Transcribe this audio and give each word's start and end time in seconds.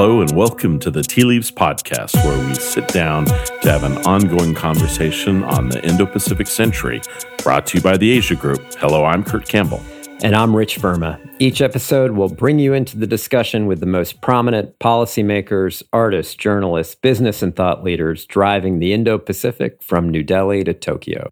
Hello, 0.00 0.22
and 0.22 0.34
welcome 0.34 0.78
to 0.78 0.90
the 0.90 1.02
Tea 1.02 1.24
Leaves 1.24 1.50
Podcast, 1.50 2.14
where 2.24 2.48
we 2.48 2.54
sit 2.54 2.88
down 2.88 3.26
to 3.26 3.70
have 3.70 3.84
an 3.84 3.98
ongoing 4.06 4.54
conversation 4.54 5.44
on 5.44 5.68
the 5.68 5.86
Indo 5.86 6.06
Pacific 6.06 6.46
century, 6.46 7.02
brought 7.42 7.66
to 7.66 7.76
you 7.76 7.82
by 7.82 7.98
the 7.98 8.10
Asia 8.10 8.34
Group. 8.34 8.62
Hello, 8.76 9.04
I'm 9.04 9.22
Kurt 9.22 9.46
Campbell. 9.46 9.82
And 10.22 10.34
I'm 10.34 10.56
Rich 10.56 10.80
Verma. 10.80 11.20
Each 11.38 11.60
episode 11.60 12.12
will 12.12 12.30
bring 12.30 12.58
you 12.58 12.72
into 12.72 12.96
the 12.96 13.06
discussion 13.06 13.66
with 13.66 13.80
the 13.80 13.86
most 13.86 14.22
prominent 14.22 14.78
policymakers, 14.78 15.82
artists, 15.92 16.34
journalists, 16.34 16.94
business, 16.94 17.42
and 17.42 17.54
thought 17.54 17.84
leaders 17.84 18.24
driving 18.24 18.78
the 18.78 18.94
Indo 18.94 19.18
Pacific 19.18 19.82
from 19.82 20.08
New 20.08 20.22
Delhi 20.22 20.64
to 20.64 20.72
Tokyo. 20.72 21.28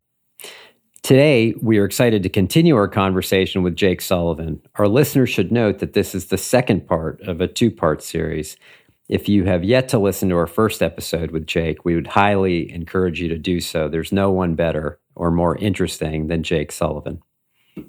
Today, 1.02 1.54
we 1.62 1.78
are 1.78 1.84
excited 1.84 2.22
to 2.22 2.28
continue 2.28 2.76
our 2.76 2.88
conversation 2.88 3.62
with 3.62 3.76
Jake 3.76 4.00
Sullivan. 4.00 4.60
Our 4.76 4.88
listeners 4.88 5.30
should 5.30 5.52
note 5.52 5.78
that 5.78 5.92
this 5.92 6.14
is 6.14 6.26
the 6.26 6.38
second 6.38 6.86
part 6.86 7.20
of 7.22 7.40
a 7.40 7.46
two 7.46 7.70
part 7.70 8.02
series. 8.02 8.56
If 9.08 9.28
you 9.28 9.44
have 9.44 9.64
yet 9.64 9.88
to 9.90 9.98
listen 9.98 10.28
to 10.28 10.36
our 10.36 10.46
first 10.46 10.82
episode 10.82 11.30
with 11.30 11.46
Jake, 11.46 11.84
we 11.84 11.94
would 11.94 12.08
highly 12.08 12.70
encourage 12.70 13.20
you 13.20 13.28
to 13.28 13.38
do 13.38 13.60
so. 13.60 13.88
There's 13.88 14.12
no 14.12 14.30
one 14.30 14.54
better 14.54 14.98
or 15.14 15.30
more 15.30 15.56
interesting 15.56 16.26
than 16.26 16.42
Jake 16.42 16.72
Sullivan. 16.72 17.22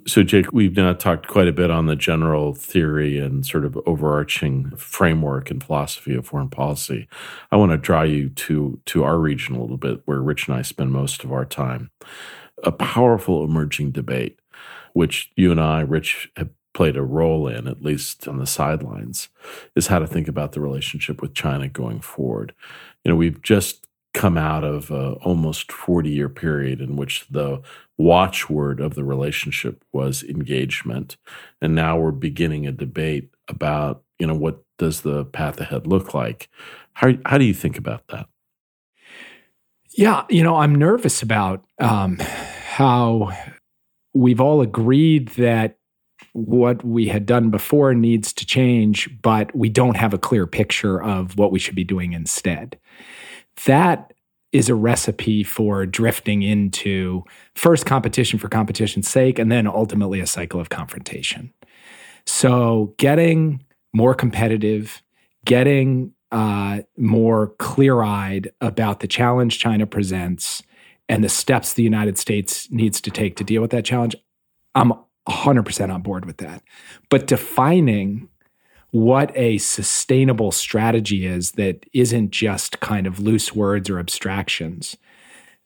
So, 0.05 0.23
Jake, 0.23 0.53
we've 0.53 0.77
now 0.77 0.93
talked 0.93 1.27
quite 1.27 1.47
a 1.47 1.51
bit 1.51 1.71
on 1.71 1.87
the 1.87 1.95
general 1.95 2.53
theory 2.53 3.17
and 3.17 3.45
sort 3.45 3.65
of 3.65 3.77
overarching 3.85 4.69
framework 4.77 5.49
and 5.49 5.63
philosophy 5.63 6.15
of 6.15 6.27
foreign 6.27 6.49
policy. 6.49 7.07
I 7.51 7.57
want 7.57 7.71
to 7.71 7.77
draw 7.77 8.03
you 8.03 8.29
to 8.29 8.79
to 8.85 9.03
our 9.03 9.17
region 9.17 9.55
a 9.55 9.61
little 9.61 9.77
bit, 9.77 10.01
where 10.05 10.21
Rich 10.21 10.47
and 10.47 10.55
I 10.55 10.61
spend 10.61 10.91
most 10.91 11.23
of 11.23 11.33
our 11.33 11.43
time 11.43 11.89
a 12.63 12.71
powerful 12.71 13.43
emerging 13.43 13.91
debate, 13.91 14.39
which 14.93 15.31
you 15.35 15.51
and 15.51 15.59
I, 15.59 15.81
Rich, 15.81 16.31
have 16.35 16.49
played 16.73 16.97
a 16.97 17.03
role 17.03 17.47
in, 17.47 17.67
at 17.67 17.81
least 17.81 18.27
on 18.27 18.37
the 18.37 18.47
sidelines, 18.47 19.29
is 19.75 19.87
how 19.87 19.99
to 19.99 20.07
think 20.07 20.27
about 20.27 20.51
the 20.51 20.61
relationship 20.61 21.21
with 21.21 21.33
China 21.33 21.67
going 21.67 21.99
forward. 21.99 22.53
You 23.03 23.11
know, 23.11 23.15
we've 23.15 23.41
just 23.41 23.87
come 24.13 24.37
out 24.37 24.63
of 24.63 24.89
a 24.91 25.13
almost 25.21 25.71
40 25.71 26.09
year 26.09 26.29
period 26.29 26.81
in 26.81 26.95
which 26.95 27.27
the 27.29 27.61
watchword 27.97 28.79
of 28.79 28.95
the 28.95 29.03
relationship 29.03 29.83
was 29.91 30.23
engagement. 30.23 31.17
And 31.61 31.75
now 31.75 31.99
we're 31.99 32.11
beginning 32.11 32.65
a 32.65 32.71
debate 32.71 33.29
about, 33.47 34.03
you 34.17 34.25
know, 34.25 34.35
what 34.35 34.63
does 34.77 35.01
the 35.01 35.25
path 35.25 35.59
ahead 35.59 35.85
look 35.85 36.13
like? 36.13 36.49
How, 36.93 37.13
how 37.25 37.37
do 37.37 37.45
you 37.45 37.53
think 37.53 37.77
about 37.77 38.07
that? 38.07 38.27
Yeah, 39.91 40.25
you 40.29 40.43
know, 40.43 40.57
I'm 40.57 40.75
nervous 40.75 41.21
about 41.21 41.65
um, 41.79 42.17
how 42.19 43.31
we've 44.13 44.41
all 44.41 44.61
agreed 44.61 45.29
that 45.29 45.77
what 46.33 46.83
we 46.85 47.07
had 47.07 47.25
done 47.25 47.49
before 47.49 47.93
needs 47.93 48.33
to 48.33 48.45
change, 48.45 49.09
but 49.21 49.55
we 49.55 49.69
don't 49.69 49.97
have 49.97 50.13
a 50.13 50.17
clear 50.17 50.45
picture 50.45 51.01
of 51.01 51.37
what 51.37 51.51
we 51.51 51.59
should 51.59 51.75
be 51.75 51.83
doing 51.83 52.13
instead. 52.13 52.77
That 53.65 54.13
is 54.51 54.69
a 54.69 54.75
recipe 54.75 55.43
for 55.43 55.85
drifting 55.85 56.41
into 56.41 57.23
first 57.55 57.85
competition 57.85 58.39
for 58.39 58.49
competition's 58.49 59.07
sake, 59.07 59.37
and 59.37 59.51
then 59.51 59.67
ultimately 59.67 60.19
a 60.19 60.27
cycle 60.27 60.59
of 60.59 60.69
confrontation. 60.69 61.53
So, 62.25 62.93
getting 62.97 63.63
more 63.93 64.13
competitive, 64.13 65.01
getting 65.45 66.13
uh, 66.31 66.81
more 66.97 67.53
clear 67.59 68.01
eyed 68.01 68.51
about 68.61 68.99
the 68.99 69.07
challenge 69.07 69.59
China 69.59 69.85
presents 69.85 70.63
and 71.09 71.23
the 71.23 71.29
steps 71.29 71.73
the 71.73 71.83
United 71.83 72.17
States 72.17 72.71
needs 72.71 73.01
to 73.01 73.11
take 73.11 73.35
to 73.37 73.43
deal 73.43 73.61
with 73.61 73.71
that 73.71 73.83
challenge, 73.83 74.15
I'm 74.75 74.93
100% 75.27 75.93
on 75.93 76.01
board 76.01 76.25
with 76.25 76.37
that. 76.37 76.63
But 77.09 77.27
defining 77.27 78.29
what 78.91 79.35
a 79.35 79.57
sustainable 79.57 80.51
strategy 80.51 81.25
is 81.25 81.51
that 81.53 81.85
isn't 81.93 82.31
just 82.31 82.79
kind 82.79 83.05
of 83.05 83.19
loose 83.19 83.53
words 83.53 83.89
or 83.89 83.99
abstractions 83.99 84.95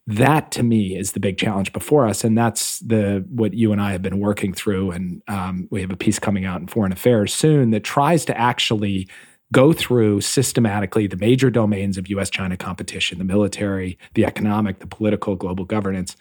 that 0.06 0.52
to 0.52 0.64
me 0.64 0.98
is 0.98 1.14
the 1.14 1.20
big 1.20 1.38
challenge 1.38 1.72
before 1.72 2.06
us 2.06 2.24
and 2.24 2.38
that's 2.38 2.80
the 2.80 3.26
what 3.30 3.54
you 3.54 3.72
and 3.72 3.82
i 3.82 3.92
have 3.92 4.02
been 4.02 4.20
working 4.20 4.54
through 4.54 4.92
and 4.92 5.22
um, 5.30 5.68
we 5.72 5.80
have 5.80 5.92
a 5.92 5.96
piece 5.96 6.20
coming 6.20 6.44
out 6.44 6.60
in 6.60 6.68
foreign 6.68 6.92
affairs 6.92 7.34
soon 7.34 7.72
that 7.72 7.84
tries 7.84 8.26
to 8.26 8.38
actually 8.38 9.08
go 9.54 9.72
through 9.72 10.20
systematically 10.20 11.08
the 11.08 11.16
major 11.16 11.50
domains 11.50 11.98
of 11.98 12.10
US 12.10 12.30
China 12.30 12.58
competition, 12.58 13.20
the 13.20 13.24
military, 13.24 13.98
the 14.16 14.26
economic, 14.26 14.80
the 14.80 14.88
political, 14.88 15.36
global 15.36 15.64
governance, 15.64 16.18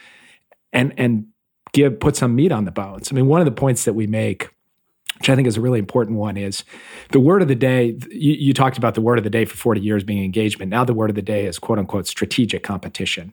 and, 0.72 0.94
and 0.97 1.26
give 1.72 1.98
put 1.98 2.15
some 2.15 2.37
meat 2.37 2.53
on 2.53 2.65
the 2.65 2.70
bones. 2.70 3.10
I 3.10 3.15
mean, 3.15 3.26
one 3.26 3.41
of 3.41 3.47
the 3.47 3.53
points 3.53 3.84
that 3.84 3.94
we 3.94 4.06
make 4.06 4.50
which 5.19 5.31
I 5.31 5.37
think 5.37 5.47
is 5.47 5.56
a 5.56 5.60
really 5.60 5.78
important 5.78 6.19
one, 6.19 6.37
is 6.37 6.65
the 7.12 7.20
word 7.20 7.43
of 7.43 7.48
the 7.48 7.54
day. 7.54 7.97
You, 8.10 8.32
you, 8.32 8.53
talked 8.53 8.76
about 8.76 8.97
the 8.97 9.00
word 9.00 9.19
of 9.19 9.25
the 9.25 9.31
day 9.31 9.44
for 9.44 9.56
40 9.56 9.81
years 9.81 10.03
being 10.03 10.25
engagement. 10.25 10.69
Now, 10.69 10.82
the 10.82 10.94
word 10.94 11.10
of 11.10 11.14
the 11.14 11.22
day 11.22 11.47
is 11.47 11.60
quote 11.60 11.78
unquote 11.78 12.09
strategic 12.09 12.64
competition. 12.64 13.32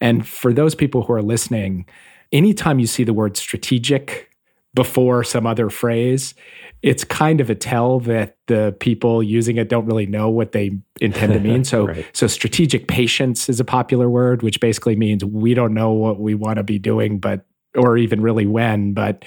And 0.00 0.28
for 0.28 0.52
those 0.52 0.76
people 0.76 1.02
who 1.02 1.12
are 1.12 1.22
listening, 1.22 1.86
anytime 2.30 2.78
you 2.78 2.86
see 2.86 3.02
the 3.02 3.12
word 3.12 3.36
strategic 3.36 4.30
before 4.74 5.24
some 5.24 5.46
other 5.46 5.70
phrase, 5.70 6.34
it's 6.82 7.04
kind 7.04 7.40
of 7.40 7.48
a 7.48 7.54
tell 7.54 8.00
that 8.00 8.36
the 8.46 8.76
people 8.80 9.22
using 9.22 9.56
it 9.56 9.68
don't 9.68 9.86
really 9.86 10.06
know 10.06 10.28
what 10.28 10.52
they 10.52 10.72
intend 11.00 11.32
to 11.32 11.40
mean. 11.40 11.64
So, 11.64 11.86
right. 11.86 12.06
so 12.12 12.26
strategic 12.26 12.88
patience 12.88 13.48
is 13.48 13.58
a 13.58 13.64
popular 13.64 14.10
word, 14.10 14.42
which 14.42 14.60
basically 14.60 14.96
means 14.96 15.24
we 15.24 15.54
don't 15.54 15.72
know 15.72 15.92
what 15.92 16.20
we 16.20 16.34
want 16.34 16.58
to 16.58 16.62
be 16.62 16.78
doing, 16.78 17.18
but 17.18 17.46
or 17.74 17.96
even 17.96 18.20
really 18.20 18.46
when, 18.46 18.92
but 18.92 19.24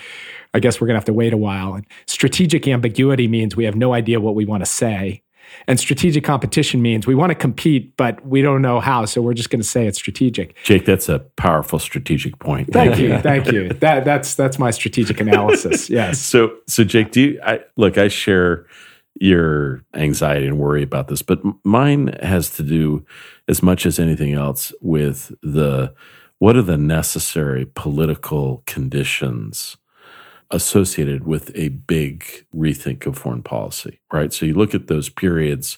I 0.54 0.60
guess 0.60 0.80
we're 0.80 0.88
gonna 0.88 0.98
have 1.00 1.06
to 1.06 1.14
wait 1.14 1.34
a 1.34 1.38
while. 1.38 1.74
And 1.74 1.86
strategic 2.06 2.68
ambiguity 2.68 3.28
means 3.28 3.56
we 3.56 3.66
have 3.66 3.76
no 3.76 3.94
idea 3.94 4.20
what 4.20 4.36
we 4.36 4.46
want 4.46 4.64
to 4.64 4.70
say. 4.70 5.24
And 5.68 5.80
strategic 5.80 6.24
competition 6.24 6.82
means 6.82 7.08
we 7.08 7.16
want 7.16 7.32
to 7.32 7.36
compete, 7.36 7.96
but 7.98 8.26
we 8.26 8.42
don't 8.42 8.62
know 8.62 8.80
how. 8.80 9.06
So 9.06 9.22
we're 9.22 9.34
just 9.34 9.50
going 9.50 9.62
to 9.62 9.68
say 9.68 9.88
it's 9.88 9.98
strategic. 9.98 10.56
Jake, 10.64 10.86
that's 10.86 11.10
a 11.10 11.20
powerful 11.36 11.80
strategic 11.80 12.40
point. 12.40 12.72
Thank 12.72 12.98
you, 12.98 13.18
thank 13.20 13.52
you. 13.52 13.70
That 13.88 14.06
that's 14.06 14.36
that's 14.36 14.58
my 14.58 14.72
strategic 14.72 15.20
analysis. 15.20 15.90
Yes. 15.98 16.20
So 16.20 16.56
so 16.68 16.84
Jake, 16.84 17.12
do 17.12 17.22
you? 17.22 17.40
I, 17.44 17.60
look, 17.76 17.98
I 17.98 18.08
share 18.08 18.66
your 19.20 19.84
anxiety 19.94 20.48
and 20.48 20.58
worry 20.58 20.84
about 20.84 21.08
this, 21.08 21.22
but 21.22 21.40
mine 21.64 22.18
has 22.22 22.50
to 22.52 22.64
do 22.64 23.06
as 23.48 23.64
much 23.64 23.86
as 23.86 24.00
anything 24.00 24.34
else 24.34 24.74
with 24.82 25.34
the 25.42 25.94
what 26.40 26.56
are 26.56 26.62
the 26.62 26.78
necessary 26.78 27.66
political 27.66 28.64
conditions 28.66 29.78
associated 30.52 31.26
with 31.26 31.52
a 31.56 31.70
big 31.70 32.46
rethink 32.56 33.06
of 33.06 33.18
foreign 33.18 33.44
policy, 33.44 34.00
right? 34.12 34.34
So 34.34 34.46
you 34.46 34.54
look 34.54 34.74
at 34.74 34.88
those 34.88 35.10
periods 35.10 35.78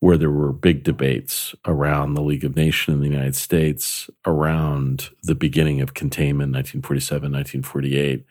where 0.00 0.18
there 0.18 0.30
were 0.30 0.52
big 0.52 0.82
debates 0.82 1.54
around 1.64 2.14
the 2.14 2.22
League 2.22 2.44
of 2.44 2.54
Nations 2.54 2.96
in 2.96 3.00
the 3.00 3.08
United 3.08 3.34
States, 3.34 4.10
around 4.26 5.10
the 5.22 5.34
beginning 5.34 5.80
of 5.80 5.94
containment, 5.94 6.52
1947, 6.52 7.32
1948. 7.32 8.24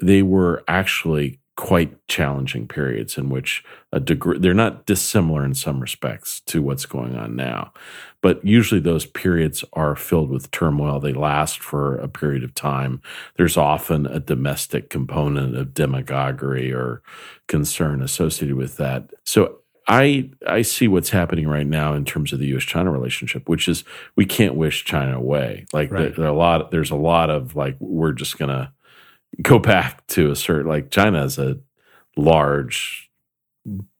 They 0.00 0.22
were 0.22 0.64
actually 0.66 1.39
quite 1.60 2.08
challenging 2.08 2.66
periods 2.66 3.18
in 3.18 3.28
which 3.28 3.62
a 3.92 4.00
degree 4.00 4.38
they're 4.38 4.54
not 4.54 4.86
dissimilar 4.86 5.44
in 5.44 5.54
some 5.54 5.78
respects 5.78 6.40
to 6.40 6.62
what's 6.62 6.86
going 6.86 7.14
on 7.14 7.36
now 7.36 7.70
but 8.22 8.42
usually 8.42 8.80
those 8.80 9.04
periods 9.04 9.62
are 9.74 9.94
filled 9.94 10.30
with 10.30 10.50
turmoil 10.52 10.98
they 10.98 11.12
last 11.12 11.58
for 11.58 11.96
a 11.96 12.08
period 12.08 12.42
of 12.42 12.54
time 12.54 13.02
there's 13.36 13.58
often 13.58 14.06
a 14.06 14.18
domestic 14.18 14.88
component 14.88 15.54
of 15.54 15.74
demagoguery 15.74 16.72
or 16.72 17.02
concern 17.46 18.00
associated 18.00 18.56
with 18.56 18.78
that 18.78 19.10
so 19.26 19.58
I 19.86 20.30
I 20.46 20.62
see 20.62 20.88
what's 20.88 21.10
happening 21.10 21.46
right 21.46 21.66
now 21.66 21.92
in 21.92 22.06
terms 22.06 22.32
of 22.32 22.38
the 22.38 22.46
U.S. 22.48 22.62
China 22.62 22.92
relationship, 22.92 23.48
which 23.48 23.68
is 23.68 23.82
we 24.14 24.24
can't 24.24 24.54
wish 24.54 24.84
China 24.84 25.16
away. 25.16 25.66
Like 25.72 25.90
right. 25.90 26.02
there, 26.02 26.10
there, 26.10 26.24
are 26.26 26.28
a 26.28 26.32
lot, 26.32 26.70
there's 26.70 26.92
a 26.92 26.96
lot 26.96 27.28
of 27.28 27.56
like 27.56 27.76
we're 27.80 28.12
just 28.12 28.38
gonna 28.38 28.72
go 29.42 29.58
back 29.58 30.06
to 30.08 30.30
a 30.30 30.36
certain 30.36 30.68
like 30.68 30.90
China 30.90 31.24
is 31.24 31.38
a 31.38 31.58
large 32.16 33.10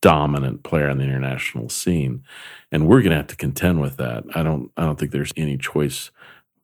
dominant 0.00 0.62
player 0.62 0.88
on 0.88 0.98
the 0.98 1.04
international 1.04 1.68
scene 1.68 2.22
and 2.72 2.88
we're 2.88 3.02
going 3.02 3.10
to 3.10 3.16
have 3.16 3.26
to 3.28 3.36
contend 3.36 3.80
with 3.80 3.96
that. 3.98 4.24
I 4.34 4.42
don't 4.42 4.70
i 4.76 4.84
don't 4.84 4.98
think 4.98 5.12
there's 5.12 5.32
any 5.36 5.56
choice 5.56 6.10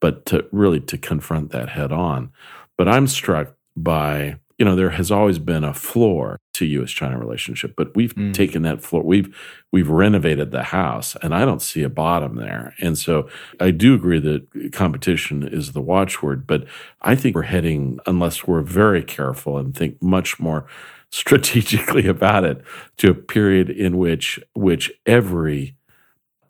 but 0.01 0.27
to 0.27 0.47
really 0.53 0.81
to 0.81 0.99
confront 0.99 1.51
that 1.53 1.71
head 1.71 1.93
on. 1.93 2.31
But 2.77 2.89
i'm 2.89 3.07
struck 3.07 3.55
by 3.77 4.39
you 4.59 4.65
know 4.65 4.75
there 4.75 4.91
has 4.91 5.11
always 5.11 5.39
been 5.39 5.65
a 5.65 5.75
floor 5.75 6.39
to 6.55 6.65
US 6.65 6.91
China 6.91 7.19
relationship 7.19 7.75
but 7.77 7.95
we've 7.95 8.15
mm. 8.15 8.33
taken 8.33 8.63
that 8.63 8.83
floor 8.83 9.03
we've 9.03 9.37
we've 9.73 9.89
renovated 9.89 10.51
the 10.51 10.65
house 10.65 11.17
and 11.23 11.35
I 11.35 11.45
don't 11.45 11.63
see 11.63 11.83
a 11.83 11.89
bottom 11.89 12.37
there 12.37 12.75
and 12.81 12.97
so 12.97 13.29
I 13.61 13.71
do 13.71 13.95
agree 13.95 14.21
that 14.21 14.73
competition 14.73 15.47
is 15.47 15.73
the 15.73 15.83
watchword 15.83 16.47
but 16.47 16.67
I 17.03 17.15
think 17.15 17.35
we're 17.35 17.43
heading 17.43 17.99
unless 18.07 18.47
we're 18.47 18.63
very 18.63 19.03
careful 19.03 19.59
and 19.59 19.75
think 19.75 20.01
much 20.03 20.41
more 20.41 20.67
strategically 21.11 22.07
about 22.09 22.45
it 22.45 22.63
to 22.99 23.11
a 23.11 23.15
period 23.15 23.71
in 23.71 23.97
which 23.97 24.41
which 24.55 24.93
every 25.07 25.77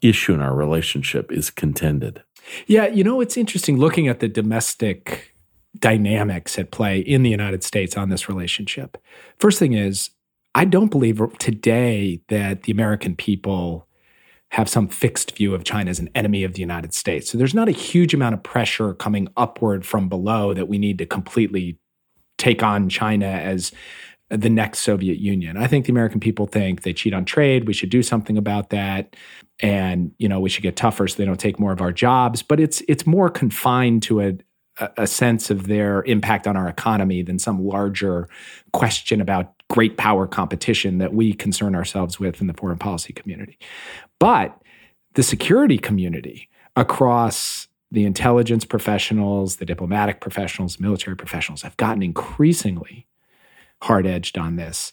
issue 0.01 0.33
in 0.33 0.41
our 0.41 0.55
relationship 0.55 1.31
is 1.31 1.51
contended 1.51 2.23
yeah 2.67 2.87
you 2.87 3.03
know 3.03 3.21
it's 3.21 3.37
interesting 3.37 3.77
looking 3.77 4.09
at 4.09 4.21
the 4.21 4.29
domestic 4.29 5.36
dynamics 5.81 6.59
at 6.59 6.71
play 6.71 6.99
in 6.99 7.23
the 7.23 7.31
United 7.31 7.63
States 7.63 7.97
on 7.97 8.09
this 8.09 8.29
relationship. 8.29 8.97
First 9.39 9.59
thing 9.59 9.73
is, 9.73 10.11
I 10.55 10.65
don't 10.65 10.91
believe 10.91 11.21
today 11.39 12.23
that 12.29 12.63
the 12.63 12.73
American 12.73 13.15
people 13.15 13.87
have 14.53 14.69
some 14.69 14.89
fixed 14.89 15.37
view 15.37 15.55
of 15.55 15.65
China 15.65 15.91
as 15.91 15.99
an 15.99 16.09
enemy 16.15 16.45
of 16.45 16.55
the 16.55 16.61
United 16.61 16.95
States. 16.95 17.31
So 17.31 17.37
there's 17.37 17.55
not 17.55 17.69
a 17.69 17.73
huge 17.73 18.15
amount 18.15 18.35
of 18.35 18.43
pressure 18.43 18.95
coming 18.95 19.29
upward 19.37 19.85
from 19.85 20.09
below 20.09 20.55
that 20.55 20.69
we 20.69 20.79
need 20.79 20.99
to 20.99 21.07
completely 21.07 21.79
take 22.39 22.63
on 22.63 22.89
China 22.89 23.27
as 23.27 23.73
the 24.31 24.51
next 24.51 24.81
Soviet 24.81 25.19
Union. 25.19 25.57
I 25.57 25.67
think 25.67 25.87
the 25.87 25.93
American 25.93 26.21
people 26.21 26.47
think 26.47 26.83
they 26.83 26.93
cheat 26.93 27.15
on 27.15 27.25
trade. 27.25 27.67
We 27.67 27.73
should 27.73 27.91
do 27.91 28.03
something 28.03 28.37
about 28.37 28.71
that. 28.71 29.15
And, 29.61 30.13
you 30.19 30.29
know, 30.29 30.41
we 30.41 30.49
should 30.49 30.63
get 30.63 30.77
tougher 30.77 31.07
so 31.07 31.17
they 31.17 31.25
don't 31.25 31.41
take 31.41 31.61
more 31.61 31.73
of 31.73 31.81
our 31.81 31.93
jobs. 31.93 32.43
But 32.43 32.61
it's 32.61 32.83
it's 32.89 33.07
more 33.07 33.31
confined 33.31 34.03
to 34.05 34.21
a, 34.21 34.39
a 34.97 35.07
sense 35.07 35.51
of 35.51 35.67
their 35.67 36.03
impact 36.05 36.47
on 36.47 36.57
our 36.57 36.69
economy 36.69 37.23
than 37.23 37.39
some 37.39 37.65
larger 37.65 38.29
question 38.73 39.21
about 39.21 39.53
great 39.69 39.97
power 39.97 40.27
competition 40.27 40.99
that 40.99 41.15
we 41.15 41.33
concern 41.33 41.75
ourselves 41.75 42.21
with 42.21 42.41
in 42.41 42.47
the 42.47 42.55
foreign 42.55 42.79
policy 42.79 43.13
community. 43.13 43.59
But 44.19 44.61
the 45.15 45.23
security 45.23 45.79
community 45.79 46.49
across 46.77 47.69
the 47.91 48.05
intelligence 48.05 48.65
professionals, 48.65 49.57
the 49.57 49.65
diplomatic 49.65 50.21
professionals, 50.21 50.79
military 50.79 51.17
professionals 51.17 51.63
have 51.63 51.77
gotten 51.77 52.03
increasingly 52.03 53.07
hard 53.83 54.07
edged 54.07 54.37
on 54.37 54.57
this. 54.57 54.93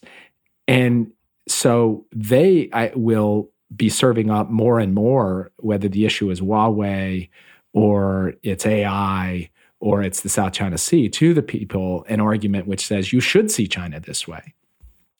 And 0.66 1.12
so 1.46 2.06
they 2.14 2.70
I, 2.72 2.92
will 2.94 3.50
be 3.74 3.88
serving 3.88 4.30
up 4.30 4.50
more 4.50 4.78
and 4.78 4.94
more, 4.94 5.50
whether 5.58 5.88
the 5.88 6.06
issue 6.06 6.30
is 6.30 6.40
Huawei 6.40 7.28
or 7.72 8.34
it's 8.42 8.64
AI 8.64 9.50
or 9.84 10.02
it's 10.02 10.22
the 10.22 10.30
South 10.30 10.54
China 10.54 10.78
Sea, 10.78 11.10
to 11.10 11.34
the 11.34 11.42
people 11.42 12.06
an 12.08 12.18
argument 12.18 12.66
which 12.66 12.86
says 12.86 13.12
you 13.12 13.20
should 13.20 13.50
see 13.50 13.66
China 13.66 14.00
this 14.00 14.26
way. 14.26 14.54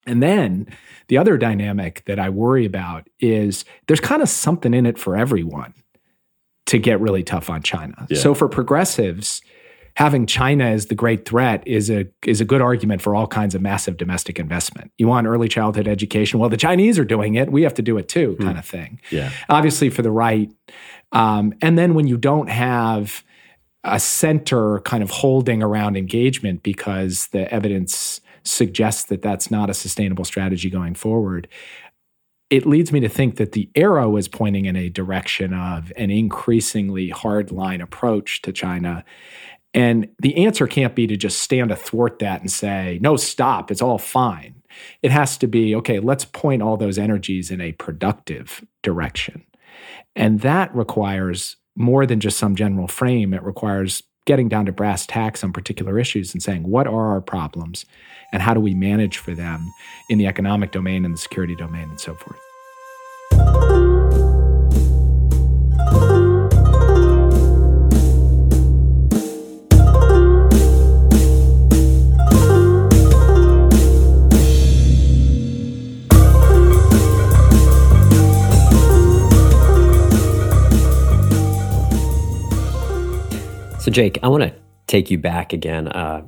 And 0.06 0.22
then 0.22 0.66
the 1.08 1.18
other 1.18 1.36
dynamic 1.36 2.02
that 2.06 2.18
I 2.18 2.30
worry 2.30 2.64
about 2.64 3.06
is 3.20 3.66
there's 3.88 4.00
kind 4.00 4.22
of 4.22 4.28
something 4.30 4.72
in 4.72 4.86
it 4.86 4.98
for 4.98 5.18
everyone 5.18 5.74
to 6.66 6.78
get 6.78 6.98
really 6.98 7.22
tough 7.22 7.50
on 7.50 7.62
China. 7.62 8.06
Yeah. 8.08 8.18
So 8.18 8.32
for 8.32 8.48
progressives, 8.48 9.42
having 9.96 10.24
China 10.24 10.64
as 10.64 10.86
the 10.86 10.94
great 10.94 11.28
threat 11.28 11.62
is 11.66 11.90
a 11.90 12.06
is 12.24 12.40
a 12.40 12.46
good 12.46 12.62
argument 12.62 13.02
for 13.02 13.14
all 13.14 13.26
kinds 13.26 13.54
of 13.54 13.60
massive 13.60 13.98
domestic 13.98 14.38
investment. 14.38 14.92
You 14.96 15.08
want 15.08 15.26
early 15.26 15.48
childhood 15.48 15.86
education? 15.86 16.40
Well, 16.40 16.48
the 16.48 16.56
Chinese 16.56 16.98
are 16.98 17.04
doing 17.04 17.34
it. 17.34 17.52
We 17.52 17.64
have 17.64 17.74
to 17.74 17.82
do 17.82 17.98
it 17.98 18.08
too, 18.08 18.36
kind 18.40 18.56
mm. 18.56 18.60
of 18.60 18.64
thing. 18.64 18.98
Yeah. 19.10 19.30
Obviously, 19.50 19.90
for 19.90 20.00
the 20.00 20.10
right, 20.10 20.50
um, 21.12 21.52
and 21.60 21.76
then 21.76 21.92
when 21.92 22.06
you 22.06 22.16
don't 22.16 22.48
have 22.48 23.22
a 23.84 24.00
center 24.00 24.80
kind 24.80 25.02
of 25.02 25.10
holding 25.10 25.62
around 25.62 25.96
engagement 25.96 26.62
because 26.62 27.28
the 27.28 27.52
evidence 27.52 28.20
suggests 28.42 29.04
that 29.04 29.22
that's 29.22 29.50
not 29.50 29.70
a 29.70 29.74
sustainable 29.74 30.24
strategy 30.24 30.68
going 30.68 30.94
forward 30.94 31.48
it 32.50 32.66
leads 32.66 32.92
me 32.92 33.00
to 33.00 33.08
think 33.08 33.36
that 33.36 33.52
the 33.52 33.68
arrow 33.74 34.16
is 34.16 34.28
pointing 34.28 34.66
in 34.66 34.76
a 34.76 34.88
direction 34.88 35.52
of 35.52 35.92
an 35.96 36.10
increasingly 36.10 37.10
hardline 37.10 37.82
approach 37.82 38.42
to 38.42 38.52
China. 38.52 39.04
And 39.72 40.08
the 40.20 40.44
answer 40.44 40.66
can't 40.66 40.94
be 40.94 41.06
to 41.06 41.16
just 41.16 41.40
stand 41.40 41.72
athwart 41.72 42.20
that 42.20 42.40
and 42.40 42.50
say, 42.50 42.98
no, 43.02 43.16
stop, 43.16 43.70
it's 43.70 43.82
all 43.82 43.98
fine. 43.98 44.62
It 45.02 45.10
has 45.10 45.36
to 45.38 45.46
be, 45.46 45.74
okay, 45.74 45.98
let's 45.98 46.24
point 46.24 46.62
all 46.62 46.76
those 46.76 46.98
energies 46.98 47.50
in 47.50 47.60
a 47.60 47.72
productive 47.72 48.64
direction. 48.82 49.44
And 50.14 50.40
that 50.42 50.74
requires 50.76 51.56
more 51.76 52.06
than 52.06 52.20
just 52.20 52.38
some 52.38 52.54
general 52.56 52.88
frame. 52.88 53.34
It 53.34 53.42
requires 53.42 54.02
getting 54.26 54.48
down 54.48 54.66
to 54.66 54.72
brass 54.72 55.06
tacks 55.06 55.44
on 55.44 55.52
particular 55.52 55.98
issues 55.98 56.32
and 56.32 56.42
saying, 56.42 56.62
what 56.62 56.86
are 56.86 57.08
our 57.08 57.20
problems 57.20 57.84
and 58.32 58.42
how 58.42 58.54
do 58.54 58.60
we 58.60 58.74
manage 58.74 59.18
for 59.18 59.34
them 59.34 59.72
in 60.08 60.18
the 60.18 60.26
economic 60.26 60.72
domain 60.72 61.04
and 61.04 61.14
the 61.14 61.18
security 61.18 61.54
domain 61.54 61.88
and 61.90 62.00
so 62.00 62.14
forth. 62.14 62.43
Jake, 83.94 84.18
I 84.24 84.28
want 84.28 84.42
to 84.42 84.52
take 84.88 85.08
you 85.08 85.18
back 85.18 85.52
again, 85.52 85.86
uh, 85.86 86.22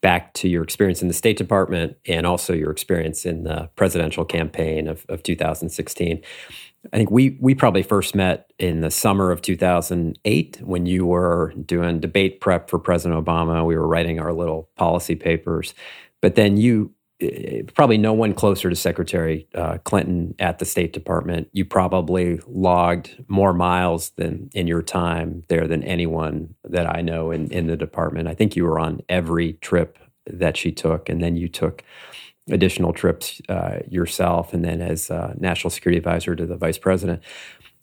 back 0.00 0.32
to 0.32 0.48
your 0.48 0.62
experience 0.62 1.02
in 1.02 1.08
the 1.08 1.12
State 1.12 1.36
Department 1.36 1.98
and 2.06 2.26
also 2.26 2.54
your 2.54 2.70
experience 2.70 3.26
in 3.26 3.44
the 3.44 3.68
presidential 3.76 4.24
campaign 4.24 4.88
of, 4.88 5.04
of 5.10 5.22
2016. 5.22 6.22
I 6.90 6.96
think 6.96 7.10
we 7.10 7.36
we 7.42 7.54
probably 7.54 7.82
first 7.82 8.14
met 8.14 8.50
in 8.58 8.80
the 8.80 8.90
summer 8.90 9.30
of 9.30 9.42
2008 9.42 10.60
when 10.62 10.86
you 10.86 11.04
were 11.04 11.52
doing 11.62 12.00
debate 12.00 12.40
prep 12.40 12.70
for 12.70 12.78
President 12.78 13.22
Obama. 13.22 13.66
We 13.66 13.76
were 13.76 13.86
writing 13.86 14.18
our 14.18 14.32
little 14.32 14.70
policy 14.74 15.14
papers, 15.14 15.74
but 16.22 16.36
then 16.36 16.56
you 16.56 16.94
probably 17.74 17.98
no 17.98 18.12
one 18.12 18.34
closer 18.34 18.68
to 18.70 18.76
Secretary 18.76 19.46
uh, 19.54 19.78
Clinton 19.84 20.34
at 20.38 20.58
the 20.58 20.64
State 20.64 20.92
Department. 20.92 21.48
You 21.52 21.64
probably 21.64 22.40
logged 22.46 23.24
more 23.28 23.52
miles 23.52 24.10
than 24.10 24.50
in 24.54 24.66
your 24.66 24.82
time 24.82 25.44
there 25.48 25.66
than 25.66 25.82
anyone 25.84 26.54
that 26.64 26.86
I 26.86 27.00
know 27.00 27.30
in, 27.30 27.50
in 27.52 27.66
the 27.66 27.76
department. 27.76 28.28
I 28.28 28.34
think 28.34 28.56
you 28.56 28.64
were 28.64 28.78
on 28.78 29.02
every 29.08 29.54
trip 29.54 29.98
that 30.26 30.56
she 30.56 30.72
took, 30.72 31.08
and 31.08 31.22
then 31.22 31.36
you 31.36 31.48
took 31.48 31.82
additional 32.50 32.92
trips 32.92 33.40
uh, 33.48 33.78
yourself, 33.88 34.52
and 34.52 34.64
then 34.64 34.80
as 34.80 35.10
uh, 35.10 35.34
National 35.38 35.70
Security 35.70 35.98
Advisor 35.98 36.34
to 36.34 36.46
the 36.46 36.56
Vice 36.56 36.78
President. 36.78 37.22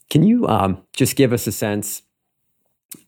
Can 0.09 0.23
you 0.23 0.47
um, 0.47 0.81
just 0.93 1.15
give 1.15 1.33
us 1.33 1.47
a 1.47 1.51
sense? 1.51 2.03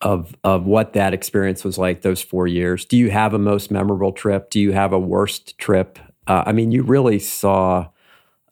of 0.01 0.35
of 0.43 0.65
what 0.65 0.93
that 0.93 1.13
experience 1.13 1.63
was 1.63 1.77
like 1.77 2.01
those 2.01 2.21
four 2.21 2.45
years. 2.45 2.85
Do 2.85 2.97
you 2.97 3.09
have 3.09 3.33
a 3.33 3.39
most 3.39 3.71
memorable 3.71 4.11
trip? 4.11 4.51
Do 4.51 4.59
you 4.59 4.73
have 4.73 4.93
a 4.93 4.99
worst 4.99 5.57
trip? 5.57 5.97
Uh, 6.27 6.43
I 6.45 6.51
mean, 6.51 6.71
you 6.71 6.83
really 6.83 7.19
saw 7.19 7.89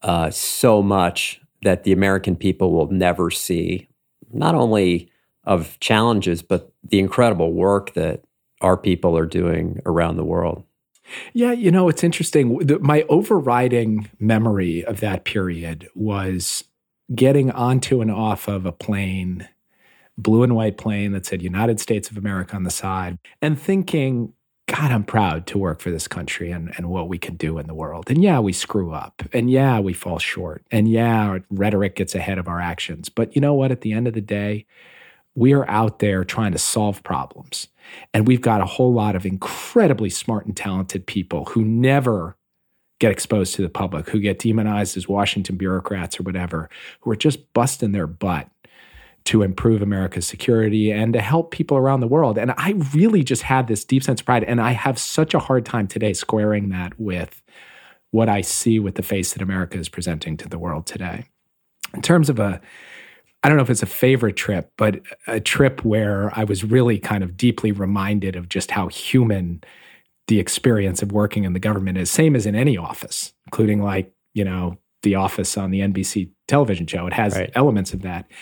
uh, 0.02 0.30
so 0.32 0.82
much 0.82 1.42
that 1.62 1.84
the 1.84 1.92
American 1.92 2.36
people 2.36 2.72
will 2.72 2.90
never 2.90 3.30
see, 3.30 3.90
not 4.32 4.56
only 4.56 5.12
of 5.44 5.80
challenges, 5.80 6.42
but 6.42 6.72
the 6.84 7.00
incredible 7.00 7.54
work 7.54 7.94
that 7.94 8.24
our 8.62 8.78
people 8.78 9.18
are 9.18 9.26
doing 9.26 9.82
around 9.86 10.18
the 10.18 10.24
world. 10.24 10.64
Yeah, 11.34 11.52
you 11.52 11.72
know, 11.72 11.90
it's 11.90 12.04
interesting. 12.04 12.60
The, 12.60 12.80
my 12.80 13.04
overriding 13.10 14.10
memory 14.20 14.86
of 14.86 15.00
that 15.00 15.24
period 15.24 15.88
was 15.96 16.64
getting 17.16 17.50
onto 17.52 18.02
and 18.02 18.12
off 18.12 18.48
of 18.48 18.66
a 18.66 18.72
plane, 18.72 19.48
blue 20.18 20.44
and 20.44 20.56
white 20.56 20.78
plane 20.78 21.12
that 21.14 21.26
said 21.26 21.42
United 21.42 21.80
States 21.80 22.12
of 22.12 22.18
America 22.18 22.56
on 22.56 22.64
the 22.64 22.70
side, 22.70 23.18
and 23.42 23.60
thinking, 23.60 24.34
God, 24.70 24.92
I'm 24.92 25.04
proud 25.04 25.48
to 25.48 25.58
work 25.58 25.80
for 25.80 25.90
this 25.90 26.08
country 26.08 26.52
and, 26.52 26.72
and 26.78 26.92
what 26.92 27.10
we 27.10 27.18
can 27.18 27.36
do 27.36 27.58
in 27.58 27.66
the 27.66 27.74
world. 27.74 28.06
And 28.08 28.22
yeah, 28.22 28.40
we 28.40 28.54
screw 28.54 28.94
up. 28.94 29.24
And 29.34 29.50
yeah, 29.50 29.80
we 29.80 29.94
fall 29.94 30.20
short. 30.20 30.64
And 30.70 30.88
yeah, 30.88 31.40
rhetoric 31.50 31.96
gets 31.96 32.14
ahead 32.14 32.38
of 32.38 32.48
our 32.48 32.60
actions. 32.60 33.10
But 33.10 33.36
you 33.36 33.42
know 33.42 33.56
what? 33.56 33.72
At 33.72 33.82
the 33.82 33.94
end 33.94 34.08
of 34.08 34.14
the 34.14 34.22
day, 34.22 34.68
we 35.34 35.54
are 35.54 35.68
out 35.68 35.98
there 35.98 36.24
trying 36.24 36.52
to 36.52 36.60
solve 36.60 37.02
problems. 37.02 37.68
And 38.14 38.28
we've 38.28 38.42
got 38.42 38.62
a 38.62 38.68
whole 38.68 38.94
lot 38.94 39.16
of 39.16 39.26
incredibly 39.26 40.12
smart 40.12 40.46
and 40.46 40.56
talented 40.56 41.08
people 41.08 41.46
who 41.46 41.66
never 41.66 42.38
get 43.00 43.12
exposed 43.12 43.56
to 43.56 43.64
the 43.64 43.70
public, 43.70 44.08
who 44.10 44.20
get 44.20 44.38
demonized 44.38 44.98
as 44.98 45.08
Washington 45.08 45.58
bureaucrats 45.58 46.20
or 46.20 46.24
whatever, 46.24 46.70
who 47.00 47.10
are 47.10 47.16
just 47.16 47.54
busting 47.54 47.92
their 47.92 48.06
butt 48.06 48.50
to 49.26 49.44
improve 49.44 49.82
America's 49.82 50.28
security 50.28 50.92
and 50.92 51.14
to 51.14 51.22
help 51.22 51.52
people 51.52 51.78
around 51.78 52.00
the 52.00 52.08
world. 52.08 52.38
And 52.38 52.54
I 52.58 52.72
really 52.94 53.24
just 53.24 53.44
had 53.44 53.68
this 53.68 53.86
deep 53.86 54.04
sense 54.04 54.22
of 54.22 54.26
pride. 54.26 54.44
And 54.44 54.60
I 54.60 54.72
have 54.72 54.98
such 54.98 55.34
a 55.34 55.40
hard 55.40 55.66
time 55.66 55.88
today 55.88 56.14
squaring 56.14 56.70
that 56.70 57.00
with 57.00 57.42
what 58.12 58.30
I 58.30 58.42
see 58.42 58.80
with 58.80 58.96
the 58.96 59.04
face 59.04 59.34
that 59.34 59.42
America 59.42 59.78
is 59.78 59.90
presenting 59.90 60.36
to 60.38 60.50
the 60.50 60.58
world 60.58 60.86
today. 60.86 61.26
In 61.94 62.02
terms 62.02 62.30
of 62.30 62.40
a, 62.40 62.60
I 63.44 63.48
don't 63.48 63.58
know 63.58 63.64
if 63.64 63.70
it's 63.70 63.84
a 63.84 63.88
favorite 63.88 64.36
trip, 64.36 64.72
but 64.78 65.02
a 65.28 65.40
trip 65.40 65.86
where 65.86 66.32
I 66.38 66.44
was 66.44 66.64
really 66.64 67.00
kind 67.00 67.24
of 67.24 67.38
deeply 67.38 67.72
reminded 67.72 68.36
of 68.36 68.50
just 68.50 68.72
how 68.72 68.88
human 68.88 69.64
the 70.28 70.40
experience 70.40 71.02
of 71.02 71.12
working 71.12 71.44
in 71.44 71.54
the 71.54 71.60
government 71.60 71.98
is, 71.98 72.12
same 72.12 72.36
as 72.36 72.46
in 72.46 72.56
any 72.56 72.78
office, 72.78 73.34
including 73.48 73.82
like, 73.82 74.12
you 74.34 74.44
know, 74.44 74.78
the 75.04 75.16
Office 75.16 75.58
on 75.58 75.72
the 75.72 75.80
NBC 75.80 76.30
television 76.48 76.86
show. 76.88 77.08
It 77.08 77.14
has 77.14 77.36
right. 77.36 77.52
elements 77.56 77.94
of 77.94 78.02
that. 78.02 78.26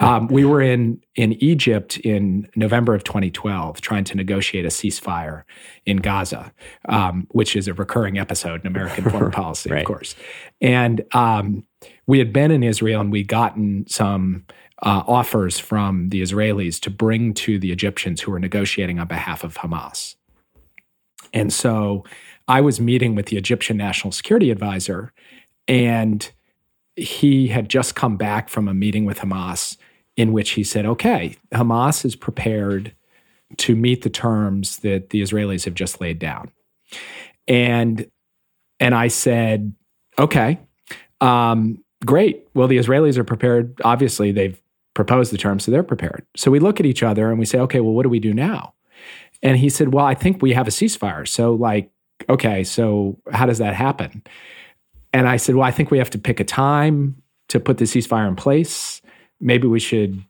Um, 0.00 0.26
we 0.26 0.44
were 0.44 0.60
in 0.60 1.00
in 1.14 1.34
Egypt 1.34 1.96
in 1.98 2.48
November 2.56 2.94
of 2.94 3.04
2012, 3.04 3.80
trying 3.80 4.04
to 4.04 4.16
negotiate 4.16 4.64
a 4.64 4.68
ceasefire 4.68 5.44
in 5.86 5.98
Gaza, 5.98 6.52
um, 6.88 7.26
which 7.30 7.54
is 7.54 7.68
a 7.68 7.74
recurring 7.74 8.18
episode 8.18 8.62
in 8.62 8.66
American 8.66 9.04
foreign 9.10 9.30
policy, 9.30 9.70
right. 9.70 9.80
of 9.80 9.86
course. 9.86 10.16
And 10.60 11.04
um, 11.12 11.64
we 12.06 12.18
had 12.18 12.32
been 12.32 12.50
in 12.50 12.62
Israel, 12.62 13.00
and 13.00 13.12
we'd 13.12 13.28
gotten 13.28 13.86
some. 13.88 14.44
Uh, 14.82 15.02
offers 15.06 15.58
from 15.58 16.10
the 16.10 16.20
Israelis 16.20 16.78
to 16.78 16.90
bring 16.90 17.32
to 17.32 17.58
the 17.58 17.72
Egyptians 17.72 18.20
who 18.20 18.30
were 18.30 18.38
negotiating 18.38 18.98
on 18.98 19.06
behalf 19.06 19.42
of 19.42 19.54
Hamas. 19.54 20.16
And 21.32 21.50
so 21.50 22.04
I 22.48 22.60
was 22.60 22.80
meeting 22.80 23.14
with 23.14 23.26
the 23.26 23.36
Egyptian 23.36 23.76
National 23.76 24.12
Security 24.12 24.50
Advisor, 24.50 25.12
and 25.68 26.30
he 26.96 27.48
had 27.48 27.68
just 27.68 27.94
come 27.94 28.16
back 28.16 28.48
from 28.48 28.68
a 28.68 28.74
meeting 28.74 29.04
with 29.04 29.18
Hamas 29.18 29.76
in 30.16 30.32
which 30.32 30.50
he 30.50 30.64
said, 30.64 30.86
okay, 30.86 31.36
Hamas 31.52 32.04
is 32.04 32.16
prepared 32.16 32.94
to 33.58 33.76
meet 33.76 34.02
the 34.02 34.10
terms 34.10 34.78
that 34.78 35.10
the 35.10 35.20
Israelis 35.20 35.64
have 35.64 35.74
just 35.74 36.00
laid 36.00 36.18
down. 36.18 36.50
And 37.46 38.10
and 38.80 38.94
I 38.94 39.08
said, 39.08 39.74
okay, 40.18 40.58
um, 41.20 41.82
great. 42.04 42.46
Well, 42.54 42.68
the 42.68 42.76
Israelis 42.76 43.16
are 43.16 43.24
prepared. 43.24 43.80
Obviously, 43.84 44.32
they've 44.32 44.60
proposed 44.94 45.32
the 45.32 45.38
terms, 45.38 45.64
so 45.64 45.70
they're 45.70 45.82
prepared. 45.82 46.26
So 46.36 46.50
we 46.50 46.58
look 46.58 46.80
at 46.80 46.86
each 46.86 47.02
other 47.02 47.30
and 47.30 47.38
we 47.38 47.46
say, 47.46 47.58
okay, 47.60 47.80
well, 47.80 47.92
what 47.92 48.02
do 48.02 48.08
we 48.08 48.20
do 48.20 48.34
now? 48.34 48.74
And 49.42 49.56
he 49.56 49.68
said, 49.68 49.92
well, 49.92 50.04
I 50.04 50.14
think 50.14 50.42
we 50.42 50.52
have 50.52 50.66
a 50.66 50.70
ceasefire. 50.70 51.26
So, 51.28 51.54
like, 51.54 51.90
okay, 52.28 52.64
so 52.64 53.18
how 53.32 53.46
does 53.46 53.58
that 53.58 53.74
happen? 53.74 54.22
And 55.16 55.26
I 55.26 55.38
said, 55.38 55.54
well, 55.54 55.66
I 55.66 55.70
think 55.70 55.90
we 55.90 55.96
have 55.96 56.10
to 56.10 56.18
pick 56.18 56.40
a 56.40 56.44
time 56.44 57.22
to 57.48 57.58
put 57.58 57.78
the 57.78 57.86
ceasefire 57.86 58.28
in 58.28 58.36
place. 58.36 59.00
Maybe 59.40 59.66
we 59.66 59.80
should 59.80 60.22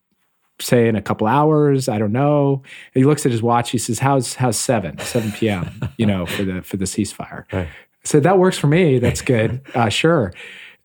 say 0.61 0.87
in 0.87 0.95
a 0.95 1.03
couple 1.03 1.27
hours. 1.27 1.89
I 1.89 1.99
don't 1.99 2.13
know. 2.13 2.63
And 2.95 3.03
he 3.03 3.05
looks 3.05 3.27
at 3.27 3.33
his 3.33 3.43
watch. 3.43 3.73
He 3.73 3.79
says, 3.79 3.99
"How's 3.99 4.35
how's 4.35 4.57
seven 4.57 4.97
seven 5.01 5.33
p.m. 5.33 5.81
You 5.97 6.07
know 6.07 6.25
for 6.25 6.45
the 6.45 6.63
for 6.63 6.77
the 6.77 6.85
ceasefire." 6.85 7.45
Right. 7.53 7.69
So 8.05 8.21
that 8.21 8.39
works 8.39 8.57
for 8.57 8.69
me. 8.69 9.01
That's 9.01 9.23
good. 9.23 9.61
Uh, 9.75 9.89
sure. 9.89 10.33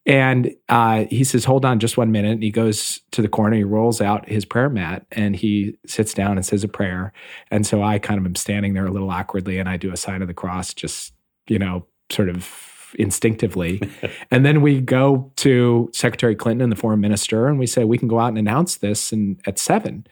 And 0.07 0.55
uh, 0.67 1.05
he 1.11 1.23
says, 1.23 1.45
"Hold 1.45 1.63
on, 1.63 1.79
just 1.79 1.95
one 1.95 2.11
minute." 2.11 2.31
And 2.31 2.43
he 2.43 2.49
goes 2.49 3.01
to 3.11 3.21
the 3.21 3.27
corner. 3.27 3.55
He 3.55 3.63
rolls 3.63 4.01
out 4.01 4.27
his 4.27 4.45
prayer 4.45 4.69
mat 4.69 5.05
and 5.11 5.35
he 5.35 5.77
sits 5.85 6.15
down 6.15 6.37
and 6.37 6.45
says 6.45 6.63
a 6.63 6.67
prayer. 6.67 7.13
And 7.51 7.67
so 7.67 7.83
I 7.83 7.99
kind 7.99 8.19
of 8.19 8.25
am 8.25 8.33
standing 8.33 8.73
there 8.73 8.87
a 8.87 8.91
little 8.91 9.11
awkwardly, 9.11 9.59
and 9.59 9.69
I 9.69 9.77
do 9.77 9.93
a 9.93 9.97
sign 9.97 10.23
of 10.23 10.27
the 10.27 10.33
cross, 10.33 10.73
just 10.73 11.13
you 11.47 11.59
know, 11.59 11.85
sort 12.09 12.29
of 12.29 12.71
instinctively. 12.95 13.81
and 14.31 14.45
then 14.45 14.61
we 14.61 14.81
go 14.81 15.31
to 15.37 15.89
Secretary 15.93 16.35
Clinton 16.35 16.63
and 16.63 16.71
the 16.71 16.75
foreign 16.75 16.99
minister, 16.99 17.47
and 17.47 17.59
we 17.59 17.67
say 17.67 17.83
we 17.83 17.97
can 17.97 18.07
go 18.07 18.19
out 18.19 18.29
and 18.29 18.37
announce 18.37 18.77
this 18.77 19.11
and 19.11 19.39
at 19.45 19.59
seven. 19.59 20.05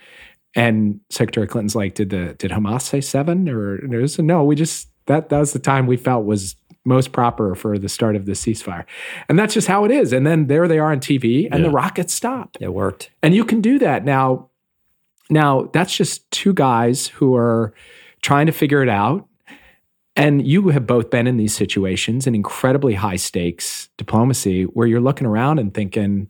And 0.55 1.00
Secretary 1.09 1.48
Clinton's 1.48 1.75
like, 1.75 1.93
did 1.93 2.09
the 2.09 2.36
did 2.38 2.51
Hamas 2.51 2.81
say 2.81 3.01
seven 3.01 3.48
or 3.50 3.79
no? 3.83 4.43
We 4.43 4.55
just 4.55 4.89
that 5.05 5.29
that 5.29 5.39
was 5.39 5.53
the 5.53 5.59
time 5.59 5.88
we 5.88 5.98
felt 5.98 6.25
was 6.25 6.55
most 6.86 7.12
proper 7.12 7.55
for 7.55 7.77
the 7.77 7.88
start 7.88 8.15
of 8.15 8.25
the 8.25 8.33
ceasefire. 8.33 8.86
And 9.29 9.38
that's 9.38 9.53
just 9.53 9.67
how 9.67 9.86
it 9.86 9.91
is. 9.91 10.12
And 10.12 10.25
then 10.25 10.48
there 10.48 10.67
they 10.67 10.79
are 10.79 10.91
on 10.91 11.00
TV 11.00 11.48
and 11.51 11.62
yeah. 11.62 11.67
the 11.67 11.69
rockets 11.69 12.13
stop. 12.13 12.57
It 12.59 12.74
worked. 12.74 13.12
And 13.21 13.36
you 13.36 13.45
can 13.45 13.62
do 13.62 13.79
that. 13.79 14.03
Now, 14.03 14.50
now 15.29 15.69
that's 15.74 15.95
just 15.95 16.29
two 16.31 16.53
guys 16.53 17.07
who 17.07 17.36
are 17.36 17.74
trying 18.21 18.48
to 18.48 18.51
figure 18.51 18.81
it 18.81 18.89
out. 18.89 19.27
And 20.16 20.46
you 20.46 20.68
have 20.70 20.86
both 20.86 21.10
been 21.10 21.28
in 21.28 21.38
these 21.38 21.56
situations 21.56 22.28
in 22.28 22.36
incredibly 22.36 22.94
high 22.94 23.16
stakes 23.16 23.89
diplomacy 23.98 24.63
where 24.63 24.86
you're 24.86 25.00
looking 25.00 25.25
around 25.25 25.60
and 25.60 25.74
thinking, 25.74 26.30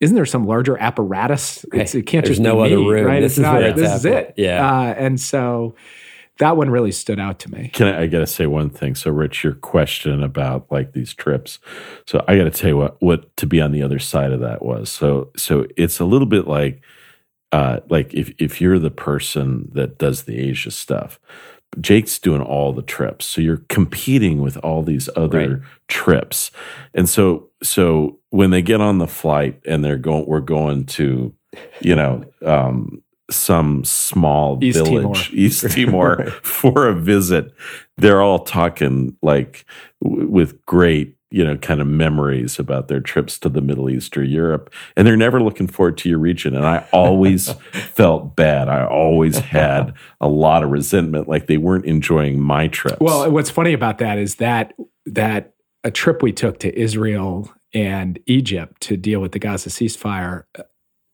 isn't 0.00 0.14
there 0.14 0.26
some 0.26 0.46
larger 0.46 0.76
apparatus? 0.76 1.64
It's, 1.72 1.94
it 1.94 2.02
can't 2.02 2.24
There's 2.24 2.36
just 2.36 2.42
no 2.42 2.60
other 2.60 2.76
me, 2.76 2.86
room. 2.86 3.06
Right? 3.06 3.20
This 3.20 3.32
it's 3.32 3.38
is 3.38 3.42
not, 3.42 3.76
this 3.76 3.94
is 3.94 4.04
it. 4.04 4.34
Yeah. 4.36 4.68
Uh, 4.68 4.94
and 4.94 5.18
so 5.18 5.74
that 6.38 6.56
one 6.56 6.70
really 6.70 6.92
stood 6.92 7.20
out 7.20 7.38
to 7.40 7.50
me. 7.50 7.70
Can 7.72 7.86
I, 7.86 8.02
I 8.02 8.06
got 8.08 8.18
to 8.18 8.26
say 8.26 8.46
one 8.46 8.68
thing? 8.68 8.94
So, 8.94 9.10
Rich, 9.10 9.44
your 9.44 9.54
question 9.54 10.22
about 10.22 10.66
like 10.70 10.92
these 10.92 11.14
trips. 11.14 11.60
So, 12.06 12.24
I 12.26 12.36
got 12.36 12.44
to 12.44 12.50
tell 12.50 12.70
you 12.70 12.76
what 12.76 13.00
what 13.00 13.36
to 13.36 13.46
be 13.46 13.60
on 13.60 13.72
the 13.72 13.82
other 13.82 13.98
side 13.98 14.32
of 14.32 14.40
that 14.40 14.62
was. 14.62 14.90
So, 14.90 15.30
so 15.36 15.66
it's 15.76 16.00
a 16.00 16.04
little 16.04 16.26
bit 16.26 16.46
like, 16.46 16.82
uh, 17.52 17.80
like 17.88 18.12
if 18.12 18.32
if 18.38 18.60
you're 18.60 18.78
the 18.78 18.90
person 18.90 19.70
that 19.74 19.98
does 19.98 20.24
the 20.24 20.38
Asia 20.38 20.70
stuff. 20.70 21.20
Jake's 21.80 22.18
doing 22.18 22.42
all 22.42 22.72
the 22.72 22.82
trips. 22.82 23.26
So 23.26 23.40
you're 23.40 23.62
competing 23.68 24.40
with 24.40 24.56
all 24.58 24.82
these 24.82 25.08
other 25.16 25.48
right. 25.48 25.62
trips. 25.88 26.50
And 26.94 27.08
so 27.08 27.48
so 27.62 28.18
when 28.30 28.50
they 28.50 28.62
get 28.62 28.80
on 28.80 28.98
the 28.98 29.06
flight 29.06 29.60
and 29.66 29.84
they're 29.84 29.98
going 29.98 30.26
we're 30.26 30.40
going 30.40 30.86
to, 30.86 31.34
you 31.80 31.94
know, 31.94 32.24
um, 32.44 33.02
some 33.30 33.84
small 33.84 34.62
East 34.62 34.78
village, 34.78 35.28
Timor. 35.28 35.38
East 35.38 35.70
Timor, 35.70 36.16
right. 36.16 36.32
for 36.44 36.88
a 36.88 36.94
visit. 36.94 37.52
They're 37.96 38.22
all 38.22 38.40
talking 38.40 39.16
like 39.22 39.64
w- 40.02 40.28
with 40.28 40.64
great 40.66 41.16
you 41.30 41.44
know, 41.44 41.56
kind 41.56 41.80
of 41.80 41.86
memories 41.86 42.58
about 42.58 42.88
their 42.88 43.00
trips 43.00 43.38
to 43.38 43.48
the 43.48 43.60
Middle 43.60 43.88
East 43.88 44.16
or 44.16 44.24
Europe. 44.24 44.72
And 44.96 45.06
they're 45.06 45.16
never 45.16 45.40
looking 45.40 45.68
forward 45.68 45.96
to 45.98 46.08
your 46.08 46.18
region. 46.18 46.56
And 46.56 46.66
I 46.66 46.86
always 46.92 47.52
felt 47.72 48.34
bad. 48.34 48.68
I 48.68 48.84
always 48.84 49.38
had 49.38 49.94
a 50.20 50.28
lot 50.28 50.64
of 50.64 50.70
resentment, 50.70 51.28
like 51.28 51.46
they 51.46 51.56
weren't 51.56 51.84
enjoying 51.84 52.40
my 52.40 52.66
trips. 52.68 52.98
Well, 53.00 53.30
what's 53.30 53.50
funny 53.50 53.72
about 53.72 53.98
that 53.98 54.18
is 54.18 54.36
that 54.36 54.74
that 55.06 55.54
a 55.84 55.90
trip 55.90 56.22
we 56.22 56.32
took 56.32 56.58
to 56.60 56.78
Israel 56.78 57.52
and 57.72 58.18
Egypt 58.26 58.80
to 58.82 58.96
deal 58.96 59.20
with 59.20 59.32
the 59.32 59.38
Gaza 59.38 59.70
ceasefire, 59.70 60.44
uh, 60.58 60.64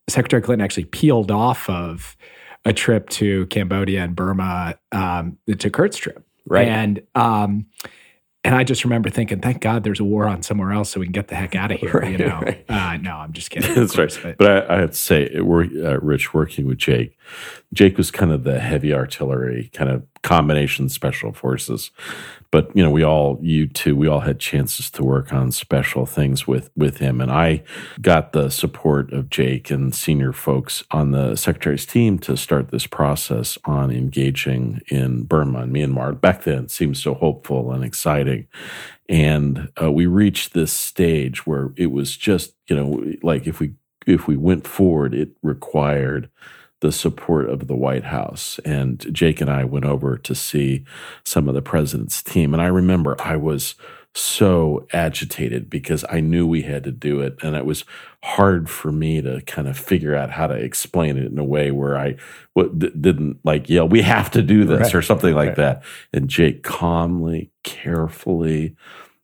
Secretary 0.09 0.41
Clinton 0.41 0.63
actually 0.63 0.85
peeled 0.85 1.31
off 1.31 1.69
of 1.69 2.17
a 2.65 2.73
trip 2.73 3.09
to 3.09 3.45
Cambodia 3.47 4.03
and 4.03 4.15
Burma, 4.15 4.75
um, 4.91 5.37
to 5.57 5.69
Kurt's 5.69 5.97
trip. 5.97 6.25
Right. 6.45 6.67
And 6.67 7.01
um, 7.15 7.65
and 8.43 8.55
I 8.55 8.63
just 8.63 8.83
remember 8.83 9.09
thinking, 9.09 9.41
thank 9.41 9.61
God 9.61 9.83
there's 9.83 9.99
a 9.99 10.03
war 10.03 10.27
on 10.27 10.41
somewhere 10.41 10.71
else 10.71 10.91
so 10.91 10.99
we 10.99 11.05
can 11.05 11.13
get 11.13 11.27
the 11.27 11.35
heck 11.35 11.55
out 11.55 11.71
of 11.71 11.79
here. 11.81 11.91
right, 11.91 12.11
you 12.11 12.17
know, 12.17 12.39
right. 12.39 12.65
uh, 12.69 12.97
no, 12.97 13.17
I'm 13.17 13.33
just 13.33 13.49
kidding. 13.49 13.73
That's 13.75 13.95
course, 13.95 14.23
right. 14.23 14.37
But, 14.37 14.65
but 14.65 14.71
I, 14.71 14.75
I, 14.75 14.79
have 14.81 14.91
to 14.91 14.97
say, 14.97 15.39
we're, 15.41 15.63
uh, 15.63 15.97
Rich, 16.01 16.33
working 16.33 16.67
with 16.67 16.77
Jake, 16.77 17.17
Jake 17.73 17.97
was 17.97 18.11
kind 18.11 18.31
of 18.31 18.43
the 18.43 18.59
heavy 18.59 18.93
artillery, 18.93 19.69
kind 19.73 19.89
of 19.89 20.05
combination 20.21 20.89
special 20.89 21.33
forces 21.33 21.91
but 22.51 22.75
you 22.75 22.83
know 22.83 22.91
we 22.91 23.03
all 23.03 23.37
you 23.41 23.67
too 23.67 23.95
we 23.95 24.07
all 24.07 24.21
had 24.21 24.39
chances 24.39 24.89
to 24.91 25.03
work 25.03 25.33
on 25.33 25.51
special 25.51 26.05
things 26.05 26.47
with 26.47 26.69
with 26.75 26.97
him. 26.97 27.21
And 27.21 27.31
i 27.31 27.63
got 28.01 28.33
the 28.33 28.49
support 28.49 29.11
of 29.13 29.29
jake 29.29 29.69
and 29.69 29.93
senior 29.93 30.33
folks 30.33 30.83
on 30.91 31.11
the 31.11 31.35
secretary's 31.35 31.85
team 31.85 32.19
to 32.19 32.37
start 32.37 32.69
this 32.69 32.87
process 32.87 33.57
on 33.65 33.91
engaging 33.91 34.81
in 34.87 35.23
burma 35.23 35.59
and 35.59 35.73
myanmar. 35.73 36.19
Back 36.19 36.43
then 36.43 36.65
it 36.65 36.71
seemed 36.71 36.97
so 36.97 37.13
hopeful 37.13 37.71
and 37.71 37.83
exciting. 37.83 38.47
And 39.09 39.71
uh, 39.81 39.91
we 39.91 40.05
reached 40.05 40.53
this 40.53 40.73
stage 40.73 41.45
where 41.47 41.71
it 41.77 41.91
was 41.91 42.15
just 42.17 42.53
you 42.67 42.75
know 42.75 43.03
like 43.23 43.47
if 43.47 43.59
we 43.59 43.73
if 44.05 44.27
we 44.27 44.37
went 44.37 44.65
forward 44.65 45.13
it 45.13 45.29
required 45.41 46.29
the 46.81 46.91
support 46.91 47.49
of 47.49 47.67
the 47.67 47.75
White 47.75 48.05
House. 48.05 48.59
And 48.63 49.05
Jake 49.11 49.41
and 49.41 49.49
I 49.49 49.63
went 49.63 49.85
over 49.85 50.17
to 50.17 50.35
see 50.35 50.85
some 51.23 51.47
of 51.47 51.55
the 51.55 51.61
president's 51.61 52.21
team. 52.21 52.53
And 52.53 52.61
I 52.61 52.67
remember 52.67 53.15
I 53.19 53.35
was 53.35 53.75
so 54.13 54.87
agitated 54.93 55.69
because 55.69 56.03
I 56.09 56.19
knew 56.21 56.47
we 56.47 56.63
had 56.63 56.83
to 56.85 56.91
do 56.91 57.21
it. 57.21 57.37
And 57.41 57.55
it 57.55 57.65
was 57.65 57.85
hard 58.23 58.69
for 58.69 58.91
me 58.91 59.21
to 59.21 59.41
kind 59.41 59.67
of 59.67 59.77
figure 59.77 60.15
out 60.15 60.31
how 60.31 60.47
to 60.47 60.55
explain 60.55 61.17
it 61.17 61.31
in 61.31 61.37
a 61.37 61.43
way 61.43 61.71
where 61.71 61.97
I 61.97 62.15
w- 62.55 62.91
didn't 62.99 63.39
like 63.43 63.69
yell, 63.69 63.87
we 63.87 64.01
have 64.01 64.31
to 64.31 64.41
do 64.41 64.65
this 64.65 64.81
right. 64.81 64.95
or 64.95 65.01
something 65.01 65.33
like 65.33 65.49
right. 65.49 65.57
that. 65.57 65.83
And 66.13 66.29
Jake 66.29 66.63
calmly, 66.63 67.51
carefully, 67.63 68.75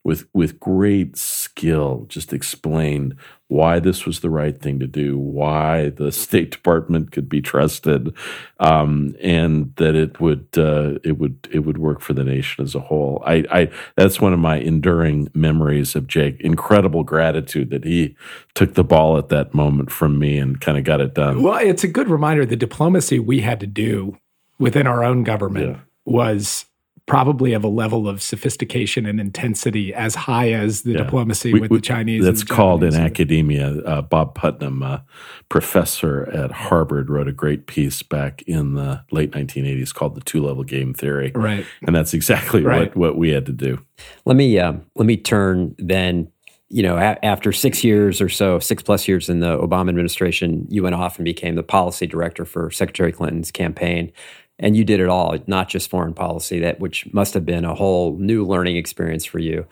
with 0.04 0.28
with 0.34 0.60
great 0.60 1.18
skill 1.18 2.06
just 2.10 2.34
explained 2.34 3.16
why 3.54 3.80
this 3.80 4.04
was 4.04 4.22
the 4.22 4.32
right 4.32 4.60
thing 4.60 4.80
to 4.80 4.88
do, 4.88 5.16
why 5.16 5.90
the 5.90 6.12
State 6.26 6.50
Department 6.50 7.12
could 7.12 7.30
be 7.30 7.40
trusted, 7.40 8.12
um, 8.60 9.16
and 9.22 9.76
that 9.76 9.96
it 9.96 10.20
would 10.20 10.48
uh, 10.58 10.96
it 11.04 11.20
would 11.20 11.48
it 11.52 11.60
would 11.60 11.78
work 11.78 12.02
for 12.02 12.14
the 12.14 12.24
nation 12.24 12.64
as 12.64 12.74
a 12.74 12.80
whole. 12.80 13.22
I, 13.26 13.46
I 13.52 13.70
that's 13.96 14.20
one 14.20 14.34
of 14.34 14.40
my 14.40 14.58
enduring 14.58 15.30
memories 15.36 15.96
of 15.96 16.08
Jake. 16.08 16.42
Incredible 16.42 17.04
gratitude 17.04 17.70
that 17.70 17.84
he 17.84 18.16
took 18.56 18.74
the 18.74 18.84
ball 18.84 19.20
at 19.20 19.30
that 19.30 19.54
moment 19.54 19.92
from 19.92 20.18
me 20.18 20.40
and 20.40 20.60
kind 20.60 20.80
of 20.80 20.84
got 20.84 21.00
it 21.00 21.14
done. 21.14 21.44
Well, 21.44 21.60
it's 21.60 21.84
a 21.84 21.88
good 21.88 22.10
reminder. 22.10 22.48
The 22.48 22.56
diplomacy 22.56 23.20
we 23.20 23.42
had 23.42 23.60
to 23.60 23.68
do 23.68 24.18
within 24.58 24.88
our 24.88 25.04
own 25.04 25.24
government 25.24 25.78
yeah. 25.78 25.80
was 26.06 26.66
probably 27.06 27.54
of 27.54 27.64
a 27.64 27.68
level 27.68 28.08
of 28.08 28.22
sophistication 28.22 29.06
and 29.06 29.20
intensity 29.20 29.94
as 29.94 30.16
high 30.16 30.52
as 30.52 30.84
the 30.84 30.92
yeah. 30.92 31.04
diplomacy 31.04 31.54
we, 31.54 31.60
with 31.60 31.72
we, 31.72 31.78
the 31.78 31.82
Chinese. 31.82 32.24
That's 32.24 32.44
called 32.44 32.84
in 32.84 32.96
academia. 32.96 33.80
Uh, 33.82 34.02
Bob 34.02 34.36
Putnam, 34.36 34.82
a 34.84 35.04
professor 35.50 36.30
at 36.32 36.52
Harvard, 36.52 37.10
wrote 37.10 37.28
a 37.28 37.34
great 37.34 37.68
piece 37.68 38.02
back 38.02 38.42
in 38.44 38.76
the 38.76 39.04
late 39.12 39.32
1980s 39.32 39.94
called 39.94 40.16
"The 40.16 40.22
Two 40.22 40.46
Level 40.46 40.64
Game 40.64 40.94
Theory." 40.94 41.32
Right, 41.36 41.66
and 41.86 41.96
that's 41.96 42.14
exactly 42.14 42.64
right. 42.64 42.96
what 42.96 42.96
what 42.96 43.18
we 43.18 43.32
had 43.32 43.46
to 43.48 43.54
do. 43.54 43.84
Let 44.26 44.38
me 44.38 44.58
uh, 44.58 44.74
let 44.96 45.06
me 45.06 45.18
turn 45.18 45.76
then 45.78 46.30
you 46.70 46.82
know, 46.82 46.98
a- 46.98 47.24
after 47.24 47.52
six 47.52 47.84
years 47.84 48.20
or 48.20 48.30
so, 48.30 48.58
six 48.58 48.82
plus 48.82 49.08
years 49.08 49.30
in 49.30 49.42
the 49.42 49.60
Obama 49.60 49.90
administration, 49.90 50.66
you 50.72 50.82
went 50.82 50.96
off 50.96 51.18
and 51.20 51.26
became 51.26 51.54
the 51.54 51.62
policy 51.62 52.08
director 52.08 52.46
for 52.46 52.72
Secretary 52.72 53.12
Clinton's 53.12 53.52
campaign 53.52 54.12
and 54.60 54.78
you 54.78 54.84
did 54.84 55.00
it 55.00 55.10
all, 55.10 55.38
not 55.48 55.70
just 55.70 55.90
foreign 55.90 56.14
policy, 56.14 56.60
that 56.60 56.80
which 56.80 57.12
must 57.14 57.34
have 57.34 57.46
been 57.46 57.66
a 57.66 57.76
whole 57.76 58.18
new 58.18 58.46
learning 58.46 58.78
experience 58.78 59.26
for 59.26 59.40
you. 59.40 59.66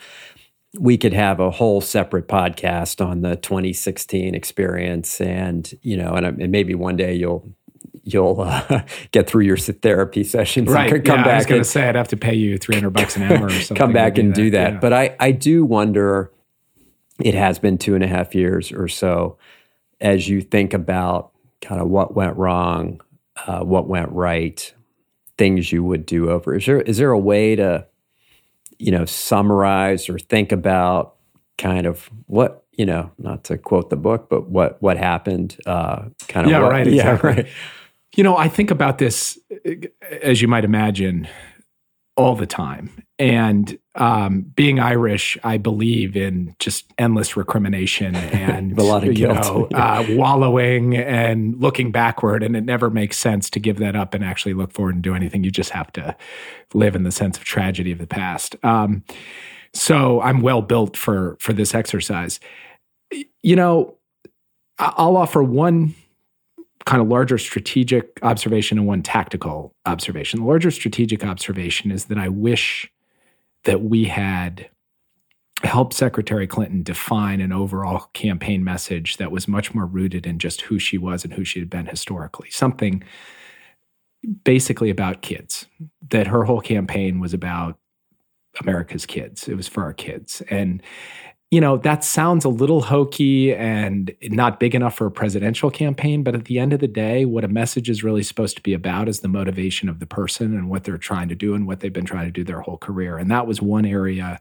We 0.79 0.97
could 0.97 1.13
have 1.13 1.39
a 1.39 1.51
whole 1.51 1.81
separate 1.81 2.27
podcast 2.27 3.05
on 3.05 3.21
the 3.21 3.35
2016 3.35 4.33
experience, 4.33 5.19
and 5.19 5.71
you 5.81 5.97
know, 5.97 6.13
and, 6.13 6.25
and 6.25 6.51
maybe 6.51 6.75
one 6.75 6.95
day 6.95 7.13
you'll 7.13 7.53
you'll 8.03 8.41
uh, 8.41 8.81
get 9.11 9.27
through 9.27 9.43
your 9.43 9.57
therapy 9.57 10.23
sessions 10.23 10.69
right. 10.69 10.91
and 10.91 11.05
come 11.05 11.19
yeah, 11.19 11.23
back. 11.23 11.33
I 11.33 11.37
was 11.37 11.45
going 11.45 11.59
and- 11.59 11.65
to 11.65 11.71
say 11.71 11.87
I'd 11.87 11.95
have 11.95 12.07
to 12.09 12.17
pay 12.17 12.33
you 12.33 12.57
300 12.57 12.89
bucks 12.89 13.15
an 13.15 13.23
hour 13.23 13.45
or 13.45 13.49
something. 13.49 13.77
come 13.77 13.93
back 13.93 14.17
and 14.17 14.33
do 14.33 14.49
that. 14.51 14.73
yeah. 14.73 14.79
But 14.79 14.93
I, 14.93 15.15
I 15.19 15.31
do 15.31 15.65
wonder, 15.65 16.31
it 17.19 17.33
has 17.33 17.59
been 17.59 17.77
two 17.77 17.95
and 17.95 18.03
a 18.03 18.07
half 18.07 18.33
years 18.33 18.71
or 18.71 18.87
so, 18.87 19.37
as 19.99 20.27
you 20.27 20.41
think 20.41 20.73
about 20.73 21.31
kind 21.61 21.81
of 21.81 21.89
what 21.89 22.15
went 22.15 22.35
wrong, 22.37 23.01
uh, 23.47 23.61
what 23.61 23.87
went 23.87 24.09
right, 24.11 24.73
things 25.37 25.71
you 25.71 25.83
would 25.83 26.05
do 26.05 26.29
over. 26.29 26.55
Is 26.55 26.65
there 26.65 26.81
is 26.81 26.97
there 26.97 27.11
a 27.11 27.19
way 27.19 27.55
to, 27.55 27.87
you 28.79 28.91
know, 28.91 29.05
summarize 29.05 30.09
or 30.09 30.19
think 30.19 30.51
about 30.51 31.15
kind 31.57 31.85
of 31.85 32.09
what 32.27 32.63
you 32.73 32.85
know, 32.85 33.11
not 33.17 33.43
to 33.43 33.57
quote 33.57 33.89
the 33.89 33.97
book, 33.97 34.29
but 34.29 34.49
what 34.49 34.81
what 34.81 34.97
happened, 34.97 35.57
uh, 35.65 36.03
kind 36.27 36.45
of 36.45 36.51
Yeah, 36.51 36.61
what, 36.61 36.71
right, 36.71 36.87
yeah, 36.91 37.13
exactly. 37.13 37.29
right. 37.29 37.47
You 38.15 38.23
know, 38.23 38.35
I 38.37 38.49
think 38.49 38.71
about 38.71 38.97
this, 38.97 39.37
as 40.21 40.41
you 40.41 40.47
might 40.47 40.65
imagine, 40.65 41.27
all 42.15 42.35
the 42.35 42.45
time. 42.45 43.03
And 43.17 43.77
um, 43.95 44.41
being 44.55 44.79
Irish, 44.79 45.37
I 45.43 45.57
believe 45.57 46.15
in 46.17 46.55
just 46.59 46.91
endless 46.97 47.37
recrimination 47.37 48.15
and 48.15 48.77
A 48.77 48.83
lot 48.83 49.07
of 49.07 49.13
guilt. 49.15 49.45
know, 49.45 49.67
uh, 49.77 50.05
wallowing 50.09 50.95
and 50.97 51.59
looking 51.59 51.91
backward. 51.91 52.43
And 52.43 52.55
it 52.55 52.63
never 52.63 52.89
makes 52.89 53.17
sense 53.17 53.49
to 53.51 53.59
give 53.59 53.77
that 53.79 53.95
up 53.95 54.13
and 54.13 54.23
actually 54.23 54.53
look 54.53 54.71
forward 54.71 54.95
and 54.95 55.03
do 55.03 55.13
anything. 55.15 55.43
You 55.43 55.51
just 55.51 55.71
have 55.71 55.91
to 55.93 56.15
live 56.73 56.95
in 56.95 57.03
the 57.03 57.11
sense 57.11 57.37
of 57.37 57.43
tragedy 57.43 57.91
of 57.91 57.99
the 57.99 58.07
past. 58.07 58.55
Um, 58.63 59.03
so 59.73 60.19
I'm 60.21 60.41
well 60.41 60.61
built 60.61 60.97
for 60.97 61.37
for 61.39 61.53
this 61.53 61.73
exercise. 61.73 62.39
You 63.41 63.55
know, 63.55 63.95
I'll 64.79 65.15
offer 65.15 65.43
one 65.43 65.95
kind 66.85 67.01
of 67.01 67.07
larger 67.07 67.37
strategic 67.37 68.19
observation 68.23 68.77
and 68.77 68.87
one 68.87 69.01
tactical 69.01 69.73
observation. 69.85 70.41
The 70.41 70.45
larger 70.45 70.71
strategic 70.71 71.23
observation 71.23 71.91
is 71.91 72.05
that 72.05 72.17
I 72.17 72.29
wish 72.29 72.91
that 73.63 73.81
we 73.83 74.05
had 74.05 74.69
helped 75.63 75.93
Secretary 75.93 76.47
Clinton 76.47 76.81
define 76.81 77.39
an 77.39 77.51
overall 77.51 78.09
campaign 78.13 78.63
message 78.63 79.17
that 79.17 79.31
was 79.31 79.47
much 79.47 79.73
more 79.75 79.85
rooted 79.85 80.25
in 80.25 80.39
just 80.39 80.61
who 80.61 80.79
she 80.79 80.97
was 80.97 81.23
and 81.23 81.33
who 81.33 81.43
she 81.43 81.59
had 81.59 81.69
been 81.69 81.85
historically. 81.85 82.49
Something 82.49 83.03
basically 84.43 84.89
about 84.89 85.21
kids, 85.21 85.67
that 86.09 86.27
her 86.27 86.43
whole 86.43 86.61
campaign 86.61 87.19
was 87.19 87.33
about 87.33 87.77
America's 88.59 89.05
kids. 89.05 89.47
It 89.47 89.55
was 89.55 89.67
for 89.67 89.83
our 89.83 89.93
kids. 89.93 90.41
And 90.49 90.81
you 91.51 91.59
know, 91.59 91.75
that 91.75 92.01
sounds 92.05 92.45
a 92.45 92.49
little 92.49 92.81
hokey 92.81 93.53
and 93.53 94.15
not 94.23 94.57
big 94.57 94.73
enough 94.73 94.95
for 94.95 95.05
a 95.05 95.11
presidential 95.11 95.69
campaign. 95.69 96.23
But 96.23 96.33
at 96.33 96.45
the 96.45 96.57
end 96.57 96.71
of 96.71 96.79
the 96.79 96.87
day, 96.87 97.25
what 97.25 97.43
a 97.43 97.49
message 97.49 97.89
is 97.89 98.05
really 98.05 98.23
supposed 98.23 98.55
to 98.55 98.63
be 98.63 98.73
about 98.73 99.09
is 99.09 99.19
the 99.19 99.27
motivation 99.27 99.89
of 99.89 99.99
the 99.99 100.05
person 100.05 100.57
and 100.57 100.69
what 100.69 100.85
they're 100.85 100.97
trying 100.97 101.27
to 101.27 101.35
do 101.35 101.53
and 101.53 101.67
what 101.67 101.81
they've 101.81 101.91
been 101.91 102.05
trying 102.05 102.25
to 102.25 102.31
do 102.31 102.45
their 102.45 102.61
whole 102.61 102.77
career. 102.77 103.17
And 103.17 103.29
that 103.31 103.47
was 103.47 103.61
one 103.61 103.85
area 103.85 104.39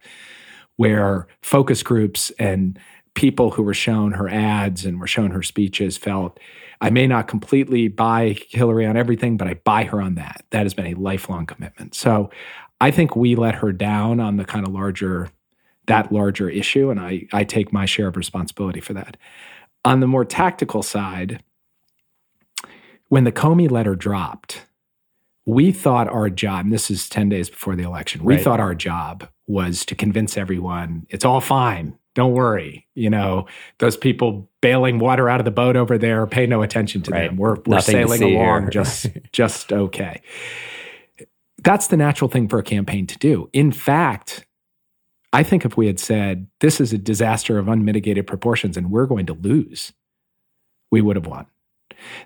where 0.76 1.26
focus 1.42 1.82
groups 1.82 2.30
and 2.38 2.78
people 3.14 3.50
who 3.50 3.64
were 3.64 3.74
shown 3.74 4.12
her 4.12 4.28
ads 4.28 4.84
and 4.84 5.00
were 5.00 5.08
shown 5.08 5.32
her 5.32 5.42
speeches 5.42 5.96
felt 5.96 6.38
I 6.80 6.90
may 6.90 7.08
not 7.08 7.26
completely 7.26 7.88
buy 7.88 8.36
Hillary 8.48 8.86
on 8.86 8.96
everything, 8.96 9.36
but 9.36 9.48
I 9.48 9.54
buy 9.54 9.82
her 9.84 10.00
on 10.00 10.14
that. 10.14 10.44
That 10.50 10.62
has 10.62 10.74
been 10.74 10.86
a 10.86 10.94
lifelong 10.94 11.44
commitment. 11.44 11.96
So 11.96 12.30
I 12.80 12.92
think 12.92 13.16
we 13.16 13.34
let 13.34 13.56
her 13.56 13.72
down 13.72 14.20
on 14.20 14.36
the 14.36 14.44
kind 14.44 14.64
of 14.64 14.72
larger 14.72 15.28
that 15.90 16.12
larger 16.12 16.48
issue, 16.48 16.88
and 16.90 17.00
I, 17.00 17.26
I 17.32 17.42
take 17.44 17.72
my 17.72 17.84
share 17.84 18.06
of 18.06 18.16
responsibility 18.16 18.80
for 18.80 18.92
that. 18.94 19.16
On 19.84 19.98
the 20.00 20.06
more 20.06 20.24
tactical 20.24 20.82
side, 20.82 21.42
when 23.08 23.24
the 23.24 23.32
Comey 23.32 23.68
letter 23.68 23.96
dropped, 23.96 24.66
we 25.46 25.72
thought 25.72 26.06
our 26.08 26.30
job, 26.30 26.66
and 26.66 26.72
this 26.72 26.90
is 26.92 27.08
10 27.08 27.28
days 27.28 27.50
before 27.50 27.74
the 27.74 27.82
election, 27.82 28.22
we 28.24 28.36
Right. 28.36 28.44
thought 28.44 28.60
our 28.60 28.74
job 28.74 29.28
was 29.48 29.84
to 29.86 29.94
convince 29.96 30.36
everyone 30.36 31.06
it's 31.08 31.24
all 31.24 31.40
fine. 31.40 31.96
Don't 32.14 32.32
worry. 32.34 32.86
You 32.94 33.10
know, 33.10 33.46
those 33.78 33.96
people 33.96 34.48
bailing 34.60 34.98
water 35.00 35.28
out 35.28 35.40
of 35.40 35.44
the 35.44 35.50
boat 35.50 35.76
over 35.76 35.98
there, 35.98 36.24
pay 36.26 36.46
no 36.46 36.62
attention 36.62 37.02
to 37.02 37.10
Right. 37.10 37.28
them. 37.28 37.36
We're, 37.36 37.56
we're 37.66 37.76
Nothing 37.76 37.94
sailing 38.06 38.22
along 38.22 38.62
here. 38.62 38.70
just, 38.70 39.06
just 39.32 39.72
okay. 39.72 40.20
That's 41.64 41.88
the 41.88 41.96
natural 41.96 42.30
thing 42.30 42.48
for 42.48 42.58
a 42.58 42.62
campaign 42.62 43.06
to 43.08 43.18
do. 43.18 43.48
In 43.52 43.72
fact, 43.72 44.46
I 45.32 45.42
think 45.42 45.64
if 45.64 45.76
we 45.76 45.86
had 45.86 46.00
said, 46.00 46.46
this 46.60 46.80
is 46.80 46.92
a 46.92 46.98
disaster 46.98 47.58
of 47.58 47.68
unmitigated 47.68 48.26
proportions 48.26 48.76
and 48.76 48.90
we're 48.90 49.06
going 49.06 49.26
to 49.26 49.34
lose, 49.34 49.92
we 50.90 51.00
would 51.00 51.16
have 51.16 51.26
won. 51.26 51.46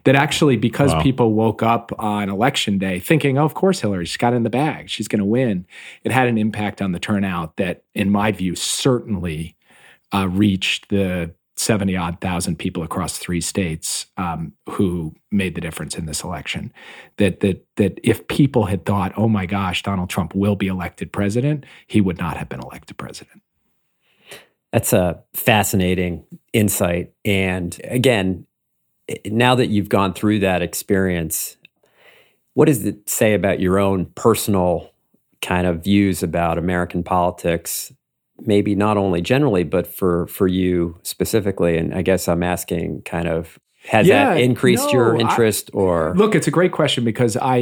That 0.04 0.14
actually, 0.14 0.56
because 0.56 0.92
Wow. 0.92 1.02
people 1.02 1.32
woke 1.32 1.62
up 1.62 1.92
on 1.98 2.28
election 2.28 2.78
day 2.78 3.00
thinking, 3.00 3.38
oh, 3.38 3.44
of 3.44 3.54
course, 3.54 3.80
Hillary, 3.80 4.04
she's 4.06 4.16
got 4.16 4.32
in 4.32 4.42
the 4.44 4.50
bag, 4.50 4.88
she's 4.88 5.08
going 5.08 5.18
to 5.18 5.24
win, 5.24 5.66
it 6.04 6.12
had 6.12 6.28
an 6.28 6.38
impact 6.38 6.80
on 6.80 6.92
the 6.92 7.00
turnout 7.00 7.56
that, 7.56 7.82
in 7.94 8.10
my 8.10 8.30
view, 8.30 8.54
certainly 8.54 9.56
uh, 10.14 10.28
reached 10.28 10.88
the 10.90 11.34
70 11.56 11.96
odd 11.96 12.20
thousand 12.20 12.58
people 12.58 12.82
across 12.82 13.18
three 13.18 13.40
states 13.40 14.06
um, 14.16 14.52
who 14.68 15.14
made 15.30 15.54
the 15.54 15.60
difference 15.60 15.96
in 15.96 16.06
this 16.06 16.24
election. 16.24 16.72
That, 17.18 17.40
that, 17.40 17.64
that 17.76 18.00
if 18.02 18.26
people 18.26 18.66
had 18.66 18.84
thought, 18.84 19.12
oh 19.16 19.28
my 19.28 19.46
gosh, 19.46 19.82
Donald 19.82 20.10
Trump 20.10 20.34
will 20.34 20.56
be 20.56 20.66
elected 20.66 21.12
president, 21.12 21.64
he 21.86 22.00
would 22.00 22.18
not 22.18 22.36
have 22.36 22.48
been 22.48 22.60
elected 22.60 22.96
president. 22.96 23.42
That's 24.72 24.92
a 24.92 25.22
fascinating 25.32 26.24
insight. 26.52 27.12
And 27.24 27.80
again, 27.84 28.46
now 29.24 29.54
that 29.54 29.68
you've 29.68 29.88
gone 29.88 30.14
through 30.14 30.40
that 30.40 30.62
experience, 30.62 31.56
what 32.54 32.66
does 32.66 32.84
it 32.84 33.08
say 33.08 33.34
about 33.34 33.60
your 33.60 33.78
own 33.78 34.06
personal 34.06 34.90
kind 35.40 35.66
of 35.66 35.84
views 35.84 36.22
about 36.24 36.58
American 36.58 37.04
politics? 37.04 37.92
Maybe 38.40 38.74
not 38.74 38.96
only 38.96 39.20
generally, 39.20 39.62
but 39.64 39.86
for 39.86 40.26
for 40.26 40.46
you 40.48 40.98
specifically. 41.02 41.78
And 41.78 41.94
I 41.94 42.02
guess 42.02 42.26
I'm 42.28 42.42
asking, 42.42 43.02
kind 43.02 43.28
of, 43.28 43.58
has 43.84 44.06
Yeah, 44.08 44.34
that 44.34 44.40
increased 44.40 44.92
your 44.92 45.12
no, 45.12 45.18
I- 45.18 45.22
interest 45.22 45.70
or? 45.72 46.14
Look, 46.16 46.34
it's 46.34 46.48
a 46.48 46.50
great 46.50 46.72
question 46.72 47.04
because 47.04 47.36
I, 47.40 47.58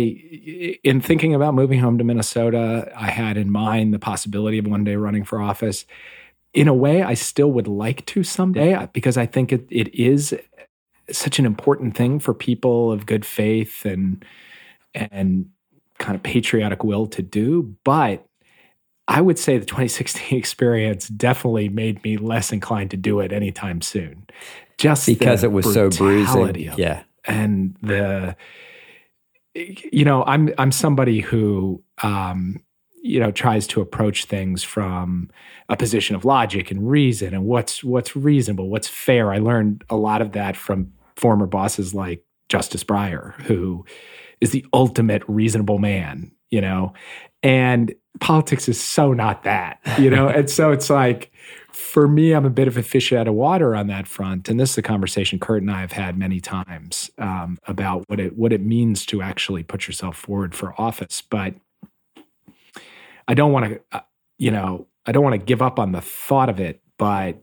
in 0.83 1.01
thinking 1.01 1.35
about 1.35 1.53
moving 1.55 1.79
home 1.79 1.99
to 1.99 2.05
Minnesota, 2.05 2.91
I 2.97 3.11
had 3.11 3.37
in 3.37 3.51
mind 3.51 3.93
the 3.93 3.99
possibility 3.99 4.59
of 4.59 4.67
one 4.67 4.83
day 4.85 4.97
running 4.97 5.25
for 5.25 5.43
office. 5.43 5.85
In 6.55 6.69
a 6.69 6.75
way, 6.75 7.03
I 7.03 7.15
still 7.15 7.51
would 7.53 7.69
like 7.69 8.05
to 8.07 8.23
someday 8.23 8.89
because 8.93 9.17
I 9.17 9.27
think 9.27 9.53
it, 9.53 9.67
it 9.71 9.95
is 9.95 10.35
such 11.11 11.39
an 11.39 11.45
important 11.47 11.97
thing 11.97 12.19
for 12.19 12.33
people 12.35 12.93
of 12.93 13.05
good 13.07 13.25
faith 13.27 13.85
and 13.85 14.25
and 14.95 15.47
kind 15.99 16.15
of 16.15 16.23
patriotic 16.23 16.83
will 16.85 17.07
to 17.09 17.23
do. 17.23 17.75
But 17.85 18.27
I 19.09 19.21
would 19.21 19.39
say 19.39 19.59
the 19.59 19.67
2016 19.67 20.39
experience 20.39 21.09
definitely 21.09 21.69
made 21.69 22.03
me 22.05 22.17
less 22.17 22.53
inclined 22.53 22.91
to 22.93 22.97
do 22.97 23.21
it 23.21 23.33
anytime 23.33 23.81
soon. 23.81 24.27
Just 24.79 25.07
because 25.07 25.45
it 25.45 25.53
was 25.53 25.73
so 25.73 25.91
bruising. 25.91 26.35
Yeah. 26.77 27.05
and 27.25 27.77
the 27.83 28.37
you 29.55 30.05
know 30.05 30.25
i'm 30.25 30.51
i'm 30.59 30.73
somebody 30.73 31.21
who 31.21 31.83
um 32.03 32.59
you 33.03 33.21
know 33.21 33.31
tries 33.31 33.67
to 33.67 33.81
approach 33.81 34.25
things 34.25 34.63
from 34.63 35.31
a 35.69 35.77
position 35.77 36.17
of 36.17 36.25
logic 36.25 36.71
and 36.71 36.89
reason 36.89 37.35
and 37.35 37.45
what's 37.45 37.85
what's 37.85 38.17
reasonable 38.17 38.71
what's 38.71 38.89
fair 38.89 39.33
i 39.33 39.39
learned 39.39 39.85
a 39.91 39.97
lot 39.97 40.23
of 40.23 40.33
that 40.33 40.57
from 40.57 40.93
former 41.17 41.47
bosses 41.47 41.95
like 41.95 42.25
justice 42.49 42.85
breyer 42.85 43.35
who 43.43 43.85
is 44.41 44.51
the 44.51 44.65
ultimate 44.73 45.23
reasonable 45.29 45.79
man 45.79 46.31
you 46.51 46.61
know 46.61 46.93
and 47.43 47.95
politics 48.21 48.69
is 48.69 48.81
so 48.81 49.13
not 49.13 49.43
that 49.43 49.81
you 49.99 50.11
know 50.11 50.29
and 50.37 50.49
so 50.49 50.71
it's 50.71 50.91
like 50.91 51.33
for 51.73 52.07
me, 52.07 52.33
I'm 52.33 52.45
a 52.45 52.51
bit 52.51 52.69
of 52.69 52.77
a 52.77 52.83
fish 52.83 53.13
out 53.13 53.27
of 53.27 53.35
water 53.35 53.75
on 53.75 53.87
that 53.87 54.07
front, 54.07 54.49
and 54.49 54.61
this 54.61 54.73
is 54.73 54.79
a 54.79 54.83
conversation 54.83 55.39
Kurt 55.39 55.63
and 55.63 55.71
I 55.71 55.81
have 55.81 55.93
had 55.93 56.19
many 56.19 56.39
times 56.39 57.11
um, 57.19 57.59
about 57.67 58.05
what 58.09 58.21
it 58.21 58.37
what 58.37 58.53
it 58.53 58.63
means 58.63 59.07
to 59.07 59.23
actually 59.23 59.63
put 59.63 59.87
yourself 59.87 60.17
forward 60.17 60.55
for 60.55 60.79
office. 60.81 61.23
But 61.23 61.55
I 63.27 63.35
don't 63.35 63.53
want 63.53 63.67
to, 63.67 63.81
uh, 63.93 64.01
you 64.39 64.51
know, 64.51 64.87
I 65.07 65.13
don't 65.13 65.25
want 65.25 65.35
to 65.35 65.45
give 65.45 65.63
up 65.63 65.79
on 65.79 65.93
the 65.93 66.01
thought 66.01 66.49
of 66.49 66.61
it. 66.61 66.81
But 66.99 67.43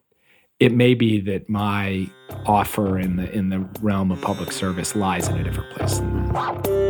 it 0.59 0.73
may 0.73 0.93
be 0.93 1.19
that 1.21 1.49
my 1.49 2.09
offer 2.45 2.99
in 2.99 3.15
the 3.15 3.31
in 3.31 3.49
the 3.49 3.59
realm 3.81 4.11
of 4.11 4.21
public 4.21 4.51
service 4.51 4.95
lies 4.95 5.27
in 5.27 5.37
a 5.37 5.43
different 5.43 5.71
place 5.75 5.97
than 5.97 6.31
that. 6.33 6.88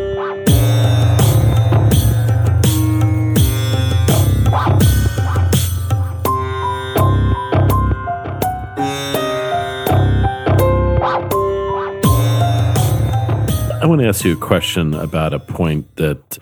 I 13.81 13.85
want 13.85 14.01
to 14.01 14.07
ask 14.07 14.25
you 14.25 14.33
a 14.33 14.35
question 14.35 14.93
about 14.93 15.33
a 15.33 15.39
point 15.39 15.95
that 15.95 16.37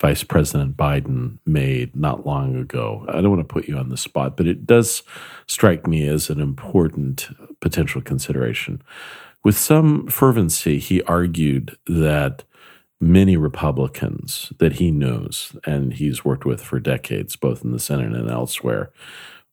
Vice 0.00 0.22
President 0.22 0.76
Biden 0.76 1.38
made 1.44 1.96
not 1.96 2.24
long 2.24 2.54
ago. 2.54 3.04
I 3.08 3.20
don't 3.20 3.30
want 3.30 3.40
to 3.40 3.52
put 3.52 3.66
you 3.66 3.76
on 3.76 3.88
the 3.88 3.96
spot, 3.96 4.36
but 4.36 4.46
it 4.46 4.66
does 4.66 5.02
strike 5.48 5.86
me 5.88 6.06
as 6.06 6.30
an 6.30 6.40
important 6.40 7.28
potential 7.60 8.00
consideration. 8.00 8.82
with 9.44 9.56
some 9.56 10.06
fervency, 10.08 10.78
he 10.78 11.02
argued 11.02 11.76
that 11.86 12.44
many 13.00 13.36
Republicans 13.36 14.52
that 14.58 14.74
he 14.74 14.90
knows 14.90 15.56
and 15.64 15.94
he's 15.94 16.24
worked 16.24 16.44
with 16.44 16.60
for 16.60 16.80
decades, 16.80 17.36
both 17.36 17.64
in 17.64 17.72
the 17.72 17.78
Senate 17.78 18.12
and 18.14 18.30
elsewhere, 18.30 18.90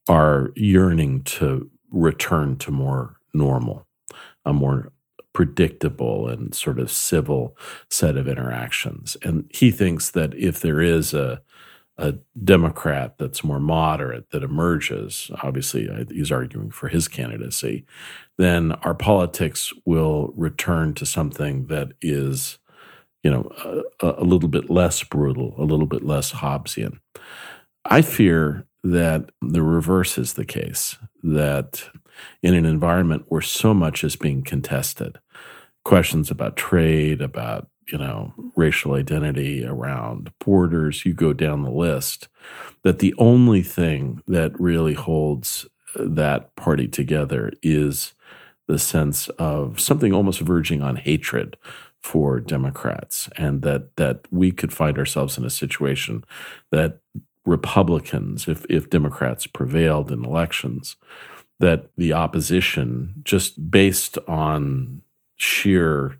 are 0.07 0.51
yearning 0.55 1.23
to 1.23 1.69
return 1.91 2.57
to 2.57 2.71
more 2.71 3.17
normal, 3.33 3.85
a 4.45 4.53
more 4.53 4.92
predictable 5.33 6.27
and 6.27 6.53
sort 6.53 6.79
of 6.79 6.91
civil 6.91 7.57
set 7.89 8.17
of 8.17 8.27
interactions. 8.27 9.17
And 9.23 9.49
he 9.53 9.71
thinks 9.71 10.11
that 10.11 10.33
if 10.35 10.61
there 10.61 10.81
is 10.81 11.13
a 11.13 11.41
a 11.97 12.13
Democrat 12.43 13.17
that's 13.17 13.43
more 13.43 13.59
moderate 13.59 14.31
that 14.31 14.43
emerges, 14.43 15.29
obviously 15.43 15.87
he's 16.09 16.31
arguing 16.31 16.71
for 16.71 16.87
his 16.87 17.07
candidacy, 17.07 17.85
then 18.37 18.71
our 18.83 18.95
politics 18.95 19.71
will 19.85 20.33
return 20.35 20.93
to 20.95 21.05
something 21.05 21.67
that 21.67 21.91
is, 22.01 22.57
you 23.21 23.29
know, 23.29 23.83
a, 24.01 24.15
a 24.17 24.23
little 24.23 24.49
bit 24.49 24.69
less 24.71 25.03
brutal, 25.03 25.53
a 25.57 25.65
little 25.65 25.85
bit 25.85 26.03
less 26.03 26.31
Hobbesian. 26.31 26.97
I 27.85 28.01
fear 28.01 28.65
that 28.83 29.29
the 29.41 29.61
reverse 29.61 30.17
is 30.17 30.33
the 30.33 30.45
case, 30.45 30.97
that 31.21 31.89
in 32.41 32.53
an 32.53 32.65
environment 32.65 33.25
where 33.27 33.41
so 33.41 33.73
much 33.73 34.03
is 34.03 34.15
being 34.15 34.43
contested, 34.43 35.19
questions 35.83 36.31
about 36.31 36.55
trade, 36.55 37.21
about 37.21 37.67
you 37.91 37.97
know, 37.97 38.33
racial 38.55 38.93
identity, 38.93 39.65
around 39.65 40.31
borders, 40.39 41.05
you 41.05 41.13
go 41.13 41.33
down 41.33 41.63
the 41.63 41.71
list, 41.71 42.27
that 42.83 42.99
the 42.99 43.13
only 43.17 43.61
thing 43.61 44.21
that 44.27 44.57
really 44.59 44.93
holds 44.93 45.67
uh, 45.99 46.03
that 46.07 46.55
party 46.55 46.87
together 46.87 47.51
is 47.61 48.13
the 48.67 48.79
sense 48.79 49.27
of 49.29 49.79
something 49.79 50.13
almost 50.13 50.39
verging 50.39 50.81
on 50.81 50.95
hatred 50.95 51.57
for 52.01 52.39
Democrats, 52.39 53.29
and 53.37 53.61
that 53.61 53.95
that 53.97 54.21
we 54.31 54.51
could 54.51 54.73
find 54.73 54.97
ourselves 54.97 55.37
in 55.37 55.45
a 55.45 55.49
situation 55.49 56.23
that 56.71 56.99
Republicans, 57.45 58.47
if 58.47 58.65
if 58.69 58.89
Democrats 58.89 59.47
prevailed 59.47 60.11
in 60.11 60.23
elections, 60.23 60.95
that 61.63 61.87
the 61.95 62.11
opposition, 62.11 63.13
just 63.23 63.71
based 63.71 64.17
on 64.27 65.01
sheer 65.37 66.17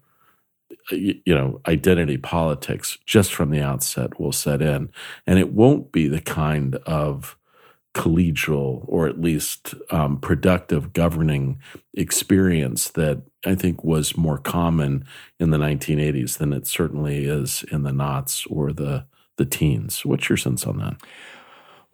you 0.92 1.22
know, 1.28 1.62
identity 1.68 2.18
politics 2.18 2.98
just 3.06 3.34
from 3.34 3.52
the 3.52 3.62
outset 3.62 4.20
will 4.20 4.32
set 4.32 4.62
in. 4.62 4.90
And 5.28 5.40
it 5.40 5.54
won't 5.54 5.92
be 5.92 6.08
the 6.08 6.22
kind 6.22 6.76
of 6.86 7.38
collegial 7.94 8.84
or 8.88 9.08
at 9.08 9.22
least 9.22 9.76
um, 9.92 10.18
productive 10.18 10.94
governing 10.94 11.60
experience 11.94 12.90
that 12.90 13.22
I 13.46 13.56
think 13.56 13.84
was 13.84 14.18
more 14.18 14.38
common 14.38 15.06
in 15.40 15.52
the 15.52 15.58
1980s 15.58 16.38
than 16.38 16.54
it 16.54 16.68
certainly 16.68 17.26
is 17.26 17.64
in 17.72 17.84
the 17.84 17.94
knots 17.94 18.46
or 18.48 18.74
the 18.74 19.06
the 19.38 19.46
teens. 19.46 20.06
What's 20.06 20.30
your 20.30 20.38
sense 20.38 20.66
on 20.66 20.78
that? 20.78 21.02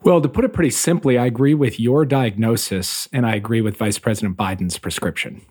Well, 0.02 0.22
to 0.22 0.30
put 0.30 0.46
it 0.46 0.54
pretty 0.54 0.70
simply, 0.70 1.18
I 1.18 1.26
agree 1.26 1.54
with 1.54 1.80
your 1.80 2.06
diagnosis 2.06 3.10
and 3.12 3.26
I 3.26 3.36
agree 3.36 3.62
with 3.62 3.76
Vice 3.76 4.00
President 4.00 4.38
Biden's 4.38 4.78
prescription. 4.78 5.42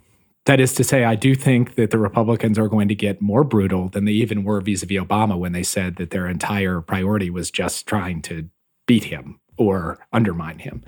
That 0.46 0.60
is 0.60 0.72
to 0.74 0.84
say, 0.84 1.04
I 1.04 1.14
do 1.14 1.34
think 1.34 1.74
that 1.74 1.90
the 1.90 1.98
Republicans 1.98 2.58
are 2.58 2.68
going 2.68 2.88
to 2.88 2.94
get 2.94 3.20
more 3.20 3.44
brutal 3.44 3.90
than 3.90 4.06
they 4.06 4.12
even 4.12 4.44
were 4.44 4.62
vis 4.62 4.82
a 4.82 4.86
vis 4.86 4.98
Obama 4.98 5.38
when 5.38 5.52
they 5.52 5.62
said 5.62 5.96
that 5.96 6.10
their 6.10 6.26
entire 6.26 6.80
priority 6.80 7.28
was 7.28 7.50
just 7.50 7.86
trying 7.86 8.22
to 8.22 8.48
beat 8.86 9.04
him 9.04 9.38
or 9.58 9.98
undermine 10.12 10.60
him. 10.60 10.82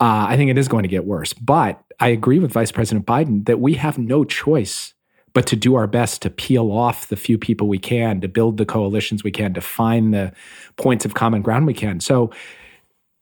Uh, 0.00 0.24
I 0.28 0.36
think 0.38 0.50
it 0.50 0.56
is 0.56 0.68
going 0.68 0.84
to 0.84 0.88
get 0.88 1.04
worse. 1.04 1.34
But 1.34 1.82
I 2.00 2.08
agree 2.08 2.38
with 2.38 2.52
Vice 2.52 2.72
President 2.72 3.04
Biden 3.04 3.44
that 3.44 3.60
we 3.60 3.74
have 3.74 3.98
no 3.98 4.24
choice 4.24 4.94
but 5.34 5.46
to 5.48 5.56
do 5.56 5.74
our 5.74 5.86
best 5.86 6.22
to 6.22 6.30
peel 6.30 6.72
off 6.72 7.08
the 7.08 7.16
few 7.16 7.36
people 7.36 7.68
we 7.68 7.78
can, 7.78 8.22
to 8.22 8.28
build 8.28 8.56
the 8.56 8.64
coalitions 8.64 9.22
we 9.22 9.30
can, 9.30 9.52
to 9.52 9.60
find 9.60 10.14
the 10.14 10.32
points 10.76 11.04
of 11.04 11.12
common 11.12 11.42
ground 11.42 11.66
we 11.66 11.74
can. 11.74 12.00
So 12.00 12.30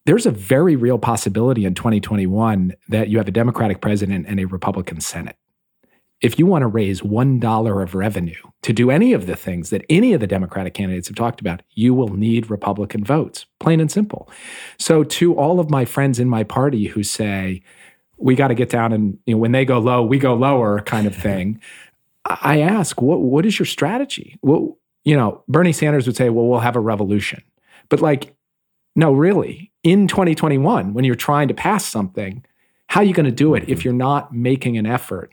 there's 0.07 0.27
a 0.27 0.31
very 0.31 0.77
real 0.77 0.99
possibility 0.99 1.64
in 1.64 1.75
2021 1.75 2.75
that 2.88 3.09
you 3.09 3.19
have 3.19 3.29
a 3.29 3.33
Democratic 3.33 3.81
president 3.81 4.27
and 4.29 4.38
a 4.38 4.45
Republican 4.45 5.01
Senate 5.01 5.37
if 6.25 6.38
you 6.38 6.47
want 6.47 6.62
to 6.62 6.67
raise 6.67 7.03
$1 7.03 7.83
of 7.83 7.95
revenue 7.95 8.43
to 8.62 8.73
do 8.73 8.90
any 8.90 9.12
of 9.12 9.27
the 9.27 9.37
things 9.37 9.69
that 9.69 9.85
any 9.90 10.14
of 10.14 10.21
the 10.21 10.27
Democratic 10.27 10.73
candidates 10.73 11.09
have 11.09 11.17
talked 11.17 11.38
about, 11.38 11.62
you 11.73 11.93
will 11.93 12.09
need 12.09 12.49
Republican 12.49 13.05
votes, 13.05 13.45
plain 13.61 13.79
and 13.79 13.93
simple. 13.93 14.31
So, 14.79 15.05
to 15.05 15.35
all 15.35 15.61
of 15.61 15.69
my 15.69 15.85
friends 15.85 16.19
in 16.19 16.31
my 16.31 16.43
party 16.43 16.87
who 16.87 17.03
say, 17.03 17.62
we 18.17 18.35
got 18.37 18.49
to 18.49 18.55
get 18.55 18.71
down 18.71 18.95
and 18.95 19.19
you 19.27 19.35
know, 19.35 19.38
when 19.38 19.53
they 19.53 19.67
go 19.67 19.79
low, 19.79 20.03
we 20.03 20.19
go 20.19 20.33
lower 20.33 20.81
kind 20.81 21.07
of 21.07 21.14
thing, 21.14 21.61
I 22.25 22.61
ask, 22.61 23.03
what, 23.03 23.21
what 23.21 23.45
is 23.45 23.59
your 23.59 23.67
strategy? 23.67 24.38
Well, 24.40 24.79
you 25.05 25.14
know, 25.14 25.45
Bernie 25.47 25.75
Sanders 25.75 26.07
would 26.07 26.17
say, 26.17 26.31
well, 26.31 26.47
we'll 26.47 26.61
have 26.61 26.77
a 26.77 26.81
revolution. 26.81 27.43
But 27.90 28.01
like, 28.01 28.35
no, 28.97 29.12
really, 29.12 29.73
in 29.85 30.09
2021, 30.09 30.94
when 30.94 31.05
you're 31.05 31.14
trying 31.14 31.49
to 31.49 31.55
pass 31.55 31.87
something, 31.87 32.44
how 32.88 33.01
are 33.01 33.05
you 33.05 33.14
going 33.14 33.27
to 33.27 33.33
do 33.33 33.55
it 33.55 33.68
if 33.68 33.85
you're 33.85 33.94
not 33.94 34.35
making 34.35 34.77
an 34.77 34.87
effort 34.87 35.33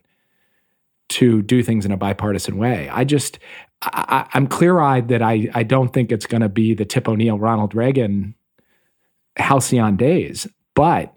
to 1.11 1.41
do 1.41 1.61
things 1.61 1.85
in 1.85 1.91
a 1.91 1.97
bipartisan 1.97 2.57
way. 2.57 2.89
I 2.89 3.03
just, 3.03 3.37
I, 3.81 4.27
am 4.33 4.47
clear 4.47 4.79
eyed 4.79 5.09
that 5.09 5.21
I, 5.21 5.49
I 5.53 5.63
don't 5.63 5.91
think 5.91 6.11
it's 6.11 6.25
going 6.25 6.41
to 6.41 6.49
be 6.49 6.73
the 6.73 6.85
Tip 6.85 7.07
O'Neill, 7.09 7.37
Ronald 7.37 7.75
Reagan 7.75 8.33
halcyon 9.35 9.97
days, 9.97 10.47
but, 10.73 11.13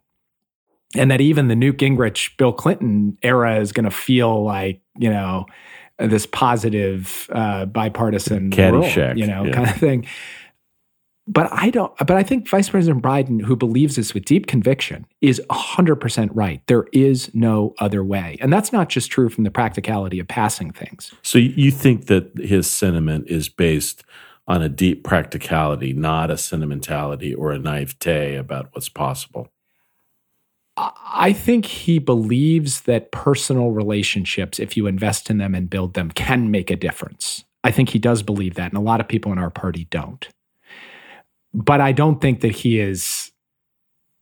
and 0.96 1.10
that 1.10 1.20
even 1.20 1.46
the 1.46 1.54
Newt 1.54 1.78
Gingrich, 1.78 2.36
Bill 2.36 2.52
Clinton 2.52 3.18
era 3.22 3.60
is 3.60 3.70
going 3.70 3.84
to 3.84 3.90
feel 3.90 4.42
like, 4.42 4.80
you 4.98 5.10
know, 5.10 5.46
this 5.98 6.26
positive 6.26 7.28
uh, 7.32 7.66
bipartisan 7.66 8.50
Caddyshack, 8.50 9.16
you 9.16 9.28
know, 9.28 9.44
yeah. 9.44 9.52
kind 9.52 9.70
of 9.70 9.76
thing. 9.76 10.06
But 11.26 11.50
I 11.50 11.70
don't, 11.70 11.96
but 11.96 12.12
I 12.12 12.22
think 12.22 12.48
Vice 12.48 12.68
President 12.68 13.02
Biden, 13.02 13.42
who 13.42 13.56
believes 13.56 13.96
this 13.96 14.12
with 14.12 14.26
deep 14.26 14.46
conviction, 14.46 15.06
is 15.22 15.40
100% 15.50 16.28
right. 16.32 16.60
There 16.66 16.86
is 16.92 17.34
no 17.34 17.74
other 17.78 18.04
way. 18.04 18.36
And 18.42 18.52
that's 18.52 18.72
not 18.72 18.90
just 18.90 19.10
true 19.10 19.30
from 19.30 19.44
the 19.44 19.50
practicality 19.50 20.18
of 20.18 20.28
passing 20.28 20.70
things. 20.70 21.14
So 21.22 21.38
you 21.38 21.70
think 21.70 22.06
that 22.06 22.30
his 22.38 22.70
sentiment 22.70 23.28
is 23.28 23.48
based 23.48 24.04
on 24.46 24.60
a 24.60 24.68
deep 24.68 25.04
practicality, 25.04 25.94
not 25.94 26.30
a 26.30 26.36
sentimentality 26.36 27.34
or 27.34 27.52
a 27.52 27.58
naivete 27.58 28.36
about 28.36 28.68
what's 28.72 28.90
possible? 28.90 29.48
I 30.76 31.32
think 31.32 31.66
he 31.66 31.98
believes 31.98 32.82
that 32.82 33.12
personal 33.12 33.70
relationships, 33.70 34.58
if 34.58 34.76
you 34.76 34.86
invest 34.86 35.30
in 35.30 35.38
them 35.38 35.54
and 35.54 35.70
build 35.70 35.94
them, 35.94 36.10
can 36.10 36.50
make 36.50 36.70
a 36.70 36.76
difference. 36.76 37.44
I 37.62 37.70
think 37.70 37.90
he 37.90 37.98
does 37.98 38.22
believe 38.22 38.54
that, 38.54 38.72
and 38.72 38.78
a 38.78 38.84
lot 38.84 39.00
of 39.00 39.08
people 39.08 39.32
in 39.32 39.38
our 39.38 39.50
party 39.50 39.86
don't. 39.90 40.28
But 41.54 41.80
I 41.80 41.92
don't 41.92 42.20
think 42.20 42.40
that 42.40 42.52
he 42.52 42.80
is 42.80 43.30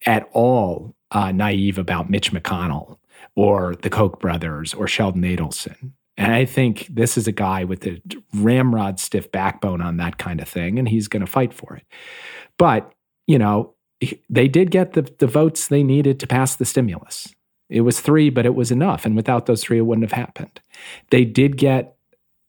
at 0.07 0.29
all 0.33 0.95
uh, 1.11 1.33
naive 1.33 1.79
about 1.79 2.11
Mitch 2.11 2.33
McConnell 2.33 2.99
or 3.35 3.75
the 3.77 3.91
Koch 3.91 4.21
brothers 4.21 4.75
or 4.75 4.87
Sheldon 4.87 5.23
Adelson. 5.23 5.93
And 6.19 6.33
I 6.33 6.45
think 6.45 6.87
this 6.91 7.17
is 7.17 7.27
a 7.27 7.33
guy 7.33 7.65
with 7.65 7.87
a 7.87 8.01
ramrod 8.35 9.01
stiff 9.01 9.33
backbone 9.33 9.81
on 9.81 9.97
that 9.97 10.19
kind 10.19 10.41
of 10.41 10.49
thing, 10.49 10.79
and 10.79 10.87
he's 10.89 11.09
going 11.09 11.25
to 11.25 11.27
fight 11.31 11.55
for 11.55 11.75
it. 11.75 11.85
But, 12.59 12.93
you 13.27 13.39
know, 13.39 13.75
they 14.29 14.47
did 14.49 14.71
get 14.71 14.93
the, 14.93 15.11
the 15.19 15.27
votes 15.27 15.69
they 15.69 15.83
needed 15.83 16.21
to 16.21 16.27
pass 16.27 16.57
the 16.57 16.67
stimulus. 16.67 17.35
It 17.71 17.81
was 17.81 18.01
three, 18.01 18.29
but 18.29 18.45
it 18.45 18.55
was 18.55 18.71
enough. 18.71 19.07
And 19.07 19.17
without 19.17 19.47
those 19.47 19.65
three, 19.65 19.79
it 19.79 19.87
wouldn't 19.87 20.11
have 20.11 20.19
happened. 20.19 20.61
They 21.11 21.25
did 21.25 21.57
get 21.57 21.95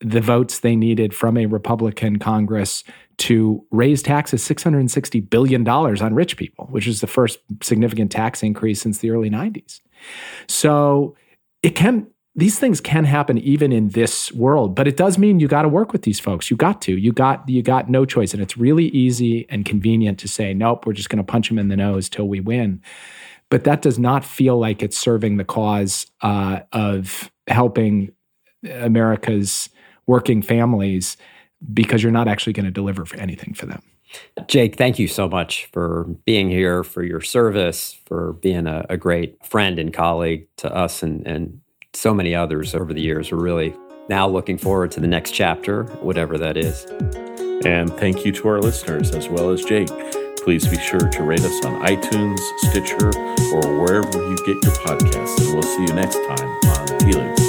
the 0.01 0.19
votes 0.19 0.59
they 0.59 0.75
needed 0.75 1.13
from 1.15 1.37
a 1.37 1.45
Republican 1.45 2.19
Congress 2.19 2.83
to 3.17 3.65
raise 3.71 4.01
taxes 4.01 4.47
$660 4.47 5.29
billion 5.29 5.67
on 5.67 6.13
rich 6.13 6.37
people, 6.37 6.67
which 6.67 6.87
is 6.87 7.01
the 7.01 7.07
first 7.07 7.39
significant 7.61 8.11
tax 8.11 8.43
increase 8.43 8.81
since 8.81 8.99
the 8.99 9.11
early 9.11 9.29
90s. 9.29 9.81
So 10.47 11.15
it 11.61 11.71
can 11.71 12.07
these 12.35 12.57
things 12.57 12.81
can 12.81 13.05
happen 13.05 13.37
even 13.37 13.71
in 13.71 13.89
this 13.89 14.31
world, 14.31 14.75
but 14.75 14.87
it 14.87 14.97
does 14.97 15.19
mean 15.19 15.39
you 15.39 15.47
got 15.47 15.61
to 15.61 15.69
work 15.69 15.93
with 15.93 16.01
these 16.01 16.19
folks. 16.19 16.49
You 16.49 16.57
got 16.57 16.81
to. 16.81 16.97
You 16.97 17.11
got 17.11 17.47
you 17.47 17.61
got 17.61 17.89
no 17.89 18.05
choice 18.05 18.33
and 18.33 18.41
it's 18.41 18.57
really 18.57 18.85
easy 18.87 19.45
and 19.49 19.65
convenient 19.65 20.17
to 20.19 20.27
say 20.27 20.53
nope, 20.53 20.85
we're 20.85 20.93
just 20.93 21.09
going 21.09 21.23
to 21.23 21.31
punch 21.31 21.49
them 21.49 21.59
in 21.59 21.67
the 21.67 21.77
nose 21.77 22.09
till 22.09 22.27
we 22.27 22.39
win. 22.39 22.81
But 23.49 23.65
that 23.65 23.83
does 23.83 23.99
not 23.99 24.25
feel 24.25 24.57
like 24.57 24.81
it's 24.81 24.97
serving 24.97 25.37
the 25.37 25.43
cause 25.43 26.07
uh, 26.21 26.61
of 26.71 27.31
helping 27.47 28.11
America's 28.67 29.69
working 30.07 30.41
families 30.41 31.17
because 31.71 32.01
you're 32.01 32.11
not 32.11 32.27
actually 32.27 32.53
going 32.53 32.65
to 32.65 32.71
deliver 32.71 33.05
for 33.05 33.17
anything 33.17 33.53
for 33.53 33.65
them. 33.65 33.81
Jake, 34.47 34.75
thank 34.75 34.99
you 34.99 35.07
so 35.07 35.27
much 35.27 35.65
for 35.71 36.05
being 36.25 36.49
here, 36.49 36.83
for 36.83 37.03
your 37.03 37.21
service, 37.21 37.99
for 38.05 38.33
being 38.33 38.67
a, 38.67 38.85
a 38.89 38.97
great 38.97 39.43
friend 39.45 39.79
and 39.79 39.93
colleague 39.93 40.47
to 40.57 40.73
us 40.73 41.01
and, 41.03 41.25
and 41.25 41.61
so 41.93 42.13
many 42.13 42.35
others 42.35 42.75
over 42.75 42.93
the 42.93 43.01
years. 43.01 43.31
We're 43.31 43.39
really 43.39 43.73
now 44.09 44.27
looking 44.27 44.57
forward 44.57 44.91
to 44.91 44.99
the 44.99 45.07
next 45.07 45.31
chapter, 45.31 45.85
whatever 46.01 46.37
that 46.37 46.57
is. 46.57 46.85
And 47.65 47.91
thank 47.93 48.25
you 48.25 48.31
to 48.33 48.47
our 48.49 48.59
listeners 48.59 49.11
as 49.11 49.29
well 49.29 49.49
as 49.49 49.63
Jake. 49.63 49.89
Please 50.43 50.67
be 50.67 50.77
sure 50.77 50.99
to 50.99 51.23
rate 51.23 51.39
us 51.41 51.65
on 51.65 51.81
iTunes, 51.85 52.39
Stitcher, 52.57 53.11
or 53.55 53.81
wherever 53.81 54.29
you 54.29 54.35
get 54.45 54.61
your 54.63 54.73
podcasts. 54.83 55.39
And 55.39 55.53
we'll 55.53 55.63
see 55.63 55.83
you 55.83 55.93
next 55.93 56.17
time 56.27 56.49
on 56.65 56.99
Tea 56.99 57.13
Leaves. 57.13 57.42